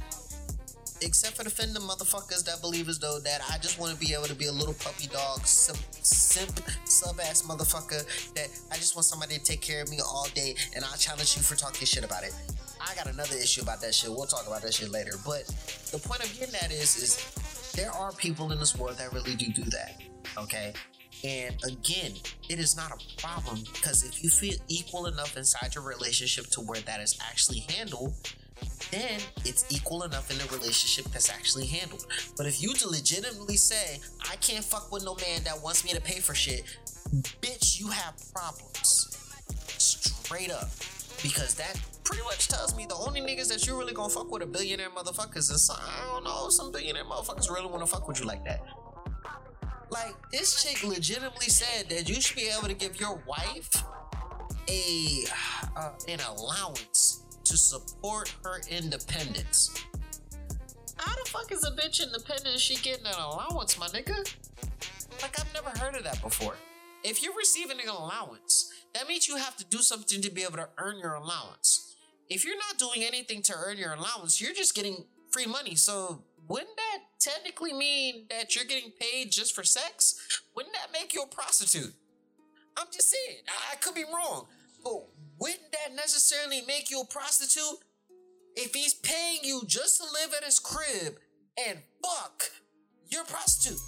Except 1.04 1.36
for 1.36 1.42
the 1.42 1.50
motherfuckers 1.80 2.44
that 2.44 2.60
believe 2.60 2.88
as 2.88 2.98
though 2.98 3.18
that 3.20 3.40
I 3.50 3.58
just 3.58 3.78
want 3.78 3.92
to 3.92 3.98
be 3.98 4.14
able 4.14 4.24
to 4.24 4.34
be 4.34 4.46
a 4.46 4.52
little 4.52 4.74
puppy 4.74 5.08
dog, 5.08 5.44
simp, 5.44 5.78
simp 6.02 6.60
sub 6.84 7.18
ass 7.20 7.42
motherfucker 7.42 8.04
that 8.34 8.48
I 8.70 8.76
just 8.76 8.94
want 8.94 9.06
somebody 9.06 9.36
to 9.36 9.42
take 9.42 9.60
care 9.60 9.82
of 9.82 9.90
me 9.90 9.98
all 10.00 10.28
day 10.34 10.54
and 10.76 10.84
I'll 10.84 10.96
challenge 10.96 11.36
you 11.36 11.42
for 11.42 11.56
talking 11.56 11.86
shit 11.86 12.04
about 12.04 12.22
it. 12.22 12.34
I 12.80 12.94
got 12.94 13.06
another 13.06 13.34
issue 13.34 13.62
about 13.62 13.80
that 13.80 13.94
shit. 13.94 14.10
We'll 14.10 14.26
talk 14.26 14.46
about 14.46 14.62
that 14.62 14.74
shit 14.74 14.90
later. 14.90 15.12
But 15.24 15.46
the 15.90 15.98
point 15.98 16.22
of 16.22 16.32
getting 16.38 16.54
at 16.54 16.70
is, 16.70 16.96
is 16.96 17.72
there 17.74 17.90
are 17.90 18.12
people 18.12 18.52
in 18.52 18.58
this 18.58 18.76
world 18.76 18.98
that 18.98 19.12
really 19.12 19.34
do 19.34 19.52
do 19.52 19.64
that. 19.70 20.00
Okay. 20.38 20.72
And 21.24 21.54
again, 21.64 22.12
it 22.48 22.58
is 22.58 22.76
not 22.76 22.90
a 22.90 23.20
problem 23.20 23.60
because 23.72 24.04
if 24.04 24.22
you 24.22 24.30
feel 24.30 24.54
equal 24.68 25.06
enough 25.06 25.36
inside 25.36 25.74
your 25.74 25.84
relationship 25.84 26.46
to 26.52 26.60
where 26.60 26.80
that 26.80 27.00
is 27.00 27.16
actually 27.22 27.60
handled, 27.60 28.14
then 28.90 29.20
it's 29.44 29.64
equal 29.70 30.02
enough 30.02 30.30
in 30.30 30.38
the 30.38 30.44
relationship 30.54 31.10
that's 31.12 31.30
actually 31.30 31.66
handled. 31.66 32.06
But 32.36 32.46
if 32.46 32.62
you 32.62 32.74
legitimately 32.88 33.56
say, 33.56 34.00
I 34.30 34.36
can't 34.36 34.64
fuck 34.64 34.92
with 34.92 35.04
no 35.04 35.14
man 35.16 35.42
that 35.44 35.62
wants 35.62 35.84
me 35.84 35.92
to 35.92 36.00
pay 36.00 36.20
for 36.20 36.34
shit, 36.34 36.64
bitch, 37.40 37.80
you 37.80 37.88
have 37.88 38.14
problems. 38.34 39.08
Straight 39.78 40.50
up. 40.50 40.68
Because 41.22 41.54
that 41.54 41.80
pretty 42.04 42.22
much 42.24 42.48
tells 42.48 42.76
me 42.76 42.84
the 42.86 42.96
only 42.96 43.20
niggas 43.20 43.48
that 43.48 43.66
you 43.66 43.78
really 43.78 43.92
gonna 43.92 44.08
fuck 44.08 44.30
with 44.30 44.42
are 44.42 44.46
billionaire 44.46 44.90
motherfuckers. 44.90 45.50
And 45.50 45.58
some, 45.58 45.76
I 45.80 46.12
don't 46.12 46.24
know, 46.24 46.48
some 46.48 46.72
billionaire 46.72 47.04
motherfuckers 47.04 47.48
really 47.50 47.70
wanna 47.70 47.86
fuck 47.86 48.08
with 48.08 48.20
you 48.20 48.26
like 48.26 48.44
that. 48.44 48.60
Like, 49.90 50.14
this 50.30 50.62
chick 50.62 50.82
legitimately 50.82 51.48
said 51.48 51.88
that 51.90 52.08
you 52.08 52.20
should 52.20 52.36
be 52.36 52.48
able 52.48 52.68
to 52.68 52.74
give 52.74 52.98
your 52.98 53.22
wife 53.26 53.70
a 54.68 55.24
uh, 55.76 55.90
an 56.08 56.20
allowance 56.28 57.21
to 57.44 57.56
support 57.56 58.34
her 58.44 58.60
independence. 58.70 59.74
How 60.96 61.14
the 61.14 61.30
fuck 61.30 61.50
is 61.52 61.64
a 61.64 61.70
bitch 61.70 62.02
independent? 62.02 62.58
She 62.58 62.76
getting 62.76 63.06
an 63.06 63.14
allowance, 63.14 63.78
my 63.78 63.86
nigga? 63.88 64.34
Like 65.20 65.38
I've 65.38 65.52
never 65.54 65.70
heard 65.78 65.94
of 65.96 66.04
that 66.04 66.22
before. 66.22 66.54
If 67.04 67.22
you're 67.22 67.36
receiving 67.36 67.80
an 67.80 67.88
allowance, 67.88 68.72
that 68.94 69.08
means 69.08 69.26
you 69.26 69.36
have 69.36 69.56
to 69.56 69.64
do 69.64 69.78
something 69.78 70.20
to 70.22 70.30
be 70.30 70.42
able 70.42 70.56
to 70.56 70.68
earn 70.78 70.98
your 70.98 71.14
allowance. 71.14 71.96
If 72.28 72.44
you're 72.44 72.56
not 72.56 72.78
doing 72.78 73.06
anything 73.06 73.42
to 73.42 73.54
earn 73.56 73.78
your 73.78 73.92
allowance, 73.92 74.40
you're 74.40 74.54
just 74.54 74.74
getting 74.74 75.04
free 75.32 75.46
money. 75.46 75.74
So 75.74 76.22
wouldn't 76.48 76.76
that 76.76 76.98
technically 77.18 77.72
mean 77.72 78.26
that 78.30 78.54
you're 78.54 78.64
getting 78.64 78.92
paid 79.00 79.32
just 79.32 79.54
for 79.54 79.64
sex? 79.64 80.42
Wouldn't 80.54 80.74
that 80.74 80.92
make 80.92 81.14
you 81.14 81.22
a 81.22 81.26
prostitute? 81.26 81.94
I'm 82.76 82.86
just 82.92 83.10
saying, 83.10 83.38
I 83.70 83.76
could 83.76 83.94
be 83.94 84.04
wrong, 84.04 84.46
but 84.82 85.04
wouldn't 85.42 85.72
that 85.72 85.96
necessarily 85.96 86.62
make 86.68 86.88
you 86.88 87.00
a 87.00 87.04
prostitute? 87.04 87.82
If 88.54 88.74
he's 88.74 88.94
paying 88.94 89.40
you 89.42 89.62
just 89.66 90.00
to 90.00 90.04
live 90.04 90.32
at 90.36 90.44
his 90.44 90.60
crib 90.60 91.16
and 91.66 91.78
fuck, 92.00 92.44
you're 93.10 93.22
a 93.22 93.26
prostitute. 93.26 93.80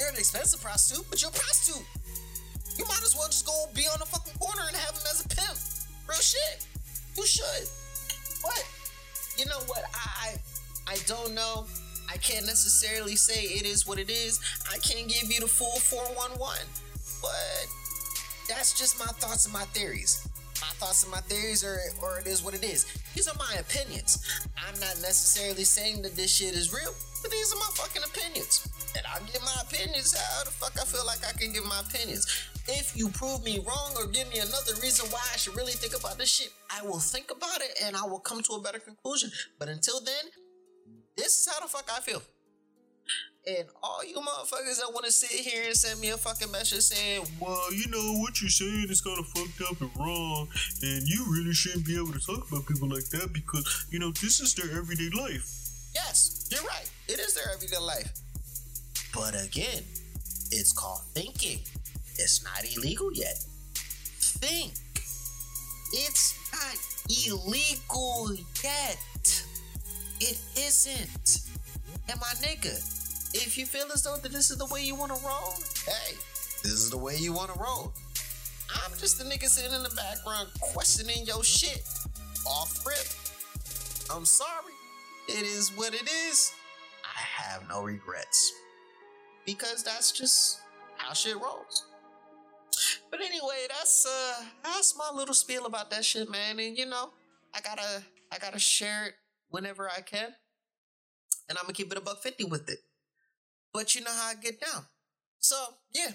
You're 0.00 0.08
an 0.08 0.16
expensive 0.16 0.60
prostitute, 0.60 1.06
but 1.08 1.22
you're 1.22 1.30
a 1.30 1.34
prostitute. 1.34 1.86
You 2.78 2.84
might 2.86 3.02
as 3.04 3.14
well 3.14 3.28
just 3.28 3.46
go 3.46 3.66
be 3.72 3.82
on 3.82 4.00
the 4.00 4.06
fucking 4.06 4.34
corner 4.40 4.62
and 4.66 4.76
have 4.76 4.96
him 4.96 5.06
as 5.08 5.24
a 5.24 5.28
pimp. 5.28 5.58
Real 6.08 6.18
shit. 6.18 6.66
You 7.16 7.24
should. 7.24 7.68
But 8.42 8.66
you 9.36 9.46
know 9.46 9.60
what? 9.66 9.84
I 9.94 10.34
I 10.88 10.96
don't 11.06 11.32
know. 11.34 11.66
I 12.12 12.16
can't 12.16 12.46
necessarily 12.46 13.14
say 13.14 13.44
it 13.44 13.66
is 13.66 13.86
what 13.86 14.00
it 14.00 14.10
is. 14.10 14.40
I 14.72 14.78
can't 14.78 15.08
give 15.08 15.30
you 15.30 15.40
the 15.40 15.46
full 15.46 15.78
411. 15.78 16.66
But 17.22 17.79
that's 18.50 18.74
just 18.74 18.98
my 18.98 19.06
thoughts 19.22 19.44
and 19.46 19.54
my 19.54 19.62
theories. 19.70 20.26
My 20.60 20.66
thoughts 20.82 21.04
and 21.04 21.12
my 21.12 21.22
theories 21.30 21.62
are 21.62 21.78
or 22.02 22.18
it 22.18 22.26
is 22.26 22.42
what 22.42 22.52
it 22.52 22.64
is. 22.64 22.84
These 23.14 23.28
are 23.28 23.38
my 23.38 23.54
opinions. 23.60 24.42
I'm 24.58 24.74
not 24.80 24.98
necessarily 25.00 25.62
saying 25.62 26.02
that 26.02 26.16
this 26.16 26.34
shit 26.34 26.54
is 26.54 26.74
real, 26.74 26.92
but 27.22 27.30
these 27.30 27.54
are 27.54 27.56
my 27.56 27.70
fucking 27.78 28.02
opinions. 28.02 28.66
And 28.98 29.06
I 29.06 29.20
give 29.30 29.40
my 29.42 29.54
opinions 29.62 30.18
how 30.18 30.44
the 30.44 30.50
fuck 30.50 30.74
I 30.74 30.84
feel 30.84 31.06
like 31.06 31.22
I 31.24 31.32
can 31.38 31.52
give 31.52 31.64
my 31.64 31.80
opinions. 31.80 32.26
If 32.66 32.96
you 32.96 33.08
prove 33.08 33.44
me 33.44 33.62
wrong 33.66 33.94
or 33.96 34.06
give 34.06 34.28
me 34.28 34.40
another 34.40 34.74
reason 34.82 35.08
why 35.10 35.22
I 35.32 35.36
should 35.36 35.56
really 35.56 35.72
think 35.72 35.94
about 35.96 36.18
this 36.18 36.28
shit, 36.28 36.50
I 36.70 36.82
will 36.82 36.98
think 36.98 37.30
about 37.30 37.60
it 37.62 37.78
and 37.84 37.96
I 37.96 38.02
will 38.04 38.20
come 38.20 38.42
to 38.42 38.54
a 38.54 38.60
better 38.60 38.80
conclusion. 38.80 39.30
But 39.58 39.68
until 39.68 40.00
then, 40.00 40.26
this 41.16 41.38
is 41.38 41.48
how 41.48 41.60
the 41.62 41.68
fuck 41.70 41.88
I 41.88 42.00
feel. 42.00 42.22
And 43.46 43.66
all 43.82 44.04
you 44.04 44.16
motherfuckers 44.16 44.78
that 44.80 44.92
want 44.92 45.06
to 45.06 45.12
sit 45.12 45.30
here 45.30 45.64
and 45.64 45.74
send 45.74 45.98
me 45.98 46.10
a 46.10 46.16
fucking 46.18 46.50
message 46.52 46.82
saying, 46.82 47.24
well, 47.40 47.72
you 47.72 47.88
know, 47.88 48.20
what 48.20 48.40
you're 48.40 48.50
saying 48.50 48.86
is 48.90 49.00
kind 49.00 49.18
of 49.18 49.26
fucked 49.28 49.62
up 49.70 49.80
and 49.80 49.90
wrong, 49.98 50.46
and 50.82 51.08
you 51.08 51.24
really 51.30 51.54
shouldn't 51.54 51.86
be 51.86 51.96
able 51.96 52.12
to 52.12 52.20
talk 52.20 52.46
about 52.50 52.66
people 52.66 52.88
like 52.88 53.08
that 53.10 53.32
because, 53.32 53.86
you 53.90 53.98
know, 53.98 54.10
this 54.20 54.40
is 54.40 54.54
their 54.54 54.70
everyday 54.76 55.08
life. 55.16 55.48
Yes, 55.94 56.48
you're 56.52 56.62
right. 56.64 56.90
It 57.08 57.18
is 57.18 57.34
their 57.34 57.50
everyday 57.54 57.78
life. 57.78 58.12
But 59.14 59.34
again, 59.42 59.84
it's 60.52 60.72
called 60.72 61.00
thinking. 61.14 61.60
It's 62.18 62.44
not 62.44 62.62
illegal 62.76 63.10
yet. 63.14 63.38
Think. 64.20 64.74
It's 65.92 66.34
not 66.52 66.76
illegal 67.08 68.36
yet. 68.62 68.98
It 70.20 70.38
isn't. 70.58 71.40
And 72.08 72.20
my 72.20 72.34
nigga, 72.46 72.76
if 73.34 73.56
you 73.56 73.66
feel 73.66 73.86
as 73.92 74.02
though 74.02 74.16
that 74.16 74.32
this 74.32 74.50
is 74.50 74.58
the 74.58 74.66
way 74.66 74.82
you 74.82 74.94
want 74.94 75.14
to 75.14 75.26
roll, 75.26 75.54
hey, 75.86 76.14
this 76.62 76.72
is 76.72 76.90
the 76.90 76.98
way 76.98 77.16
you 77.16 77.32
want 77.32 77.52
to 77.52 77.58
roll. 77.58 77.92
I'm 78.70 78.92
just 78.98 79.18
the 79.18 79.24
nigga 79.24 79.46
sitting 79.46 79.74
in 79.74 79.82
the 79.82 79.90
background 79.90 80.48
questioning 80.60 81.24
your 81.24 81.42
shit 81.42 81.82
off 82.46 82.84
rip. 82.86 84.16
I'm 84.16 84.24
sorry. 84.24 84.74
It 85.28 85.44
is 85.44 85.70
what 85.76 85.94
it 85.94 86.08
is. 86.28 86.52
I 87.04 87.42
have 87.42 87.68
no 87.68 87.82
regrets. 87.82 88.52
Because 89.46 89.82
that's 89.82 90.12
just 90.12 90.60
how 90.96 91.12
shit 91.12 91.36
rolls. 91.36 91.86
But 93.10 93.20
anyway, 93.20 93.66
that's 93.68 94.06
uh 94.06 94.44
that's 94.62 94.96
my 94.96 95.10
little 95.14 95.34
spiel 95.34 95.66
about 95.66 95.90
that 95.90 96.04
shit, 96.04 96.30
man. 96.30 96.58
And 96.58 96.76
you 96.76 96.86
know, 96.86 97.10
I 97.54 97.60
gotta 97.60 98.02
I 98.32 98.38
gotta 98.38 98.58
share 98.58 99.06
it 99.06 99.14
whenever 99.48 99.88
I 99.88 100.00
can. 100.00 100.34
And 101.48 101.58
I'm 101.58 101.64
gonna 101.64 101.74
keep 101.74 101.90
it 101.90 101.98
a 101.98 102.00
buck 102.00 102.22
fifty 102.22 102.44
with 102.44 102.68
it. 102.68 102.78
But 103.72 103.94
you 103.94 104.02
know 104.02 104.12
how 104.12 104.30
I 104.30 104.34
get 104.34 104.60
down. 104.60 104.84
So 105.38 105.56
yeah, 105.92 106.10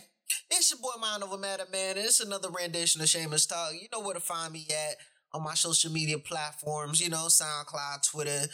it's 0.50 0.72
your 0.72 0.80
boy 0.80 1.00
Mind 1.00 1.24
Over 1.24 1.38
Matter, 1.38 1.66
man. 1.72 1.96
It's 1.98 2.20
another 2.20 2.50
rendition 2.50 3.02
of 3.02 3.08
Shamelust 3.08 3.50
Talk. 3.50 3.74
You 3.74 3.88
know 3.92 4.02
where 4.02 4.14
to 4.14 4.20
find 4.20 4.54
me 4.54 4.68
at 4.70 4.98
on 5.34 5.44
my 5.44 5.54
social 5.54 5.92
media 5.92 6.18
platforms, 6.18 7.02
you 7.02 7.10
know, 7.10 7.28
SoundCloud, 7.28 8.10
Twitter, 8.10 8.48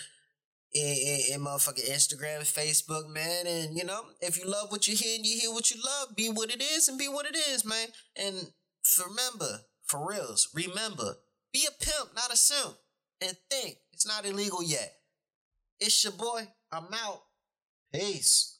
and, 0.73 1.21
and, 1.33 1.45
motherfucking 1.45 1.89
Instagram, 1.89 2.41
Facebook, 2.41 3.09
man. 3.09 3.45
And 3.45 3.77
you 3.77 3.83
know, 3.83 4.01
if 4.21 4.37
you 4.37 4.49
love 4.49 4.71
what 4.71 4.87
you 4.87 4.95
hear 4.95 5.15
and 5.15 5.25
you 5.25 5.39
hear 5.39 5.51
what 5.51 5.69
you 5.69 5.77
love, 5.83 6.15
be 6.15 6.29
what 6.29 6.51
it 6.51 6.61
is 6.61 6.87
and 6.87 6.97
be 6.97 7.07
what 7.07 7.25
it 7.25 7.35
is, 7.35 7.65
man. 7.65 7.87
And 8.15 8.35
remember, 9.07 9.61
for 9.85 10.07
reals, 10.07 10.49
remember, 10.53 11.15
be 11.51 11.67
a 11.67 11.83
pimp, 11.83 12.15
not 12.15 12.33
a 12.33 12.37
simp. 12.37 12.75
And 13.23 13.37
think, 13.51 13.75
it's 13.93 14.07
not 14.07 14.25
illegal 14.25 14.63
yet. 14.63 14.93
It's 15.79 16.03
your 16.03 16.13
boy. 16.13 16.47
I'm 16.71 16.87
out. 16.93 17.21
Peace. 17.93 18.57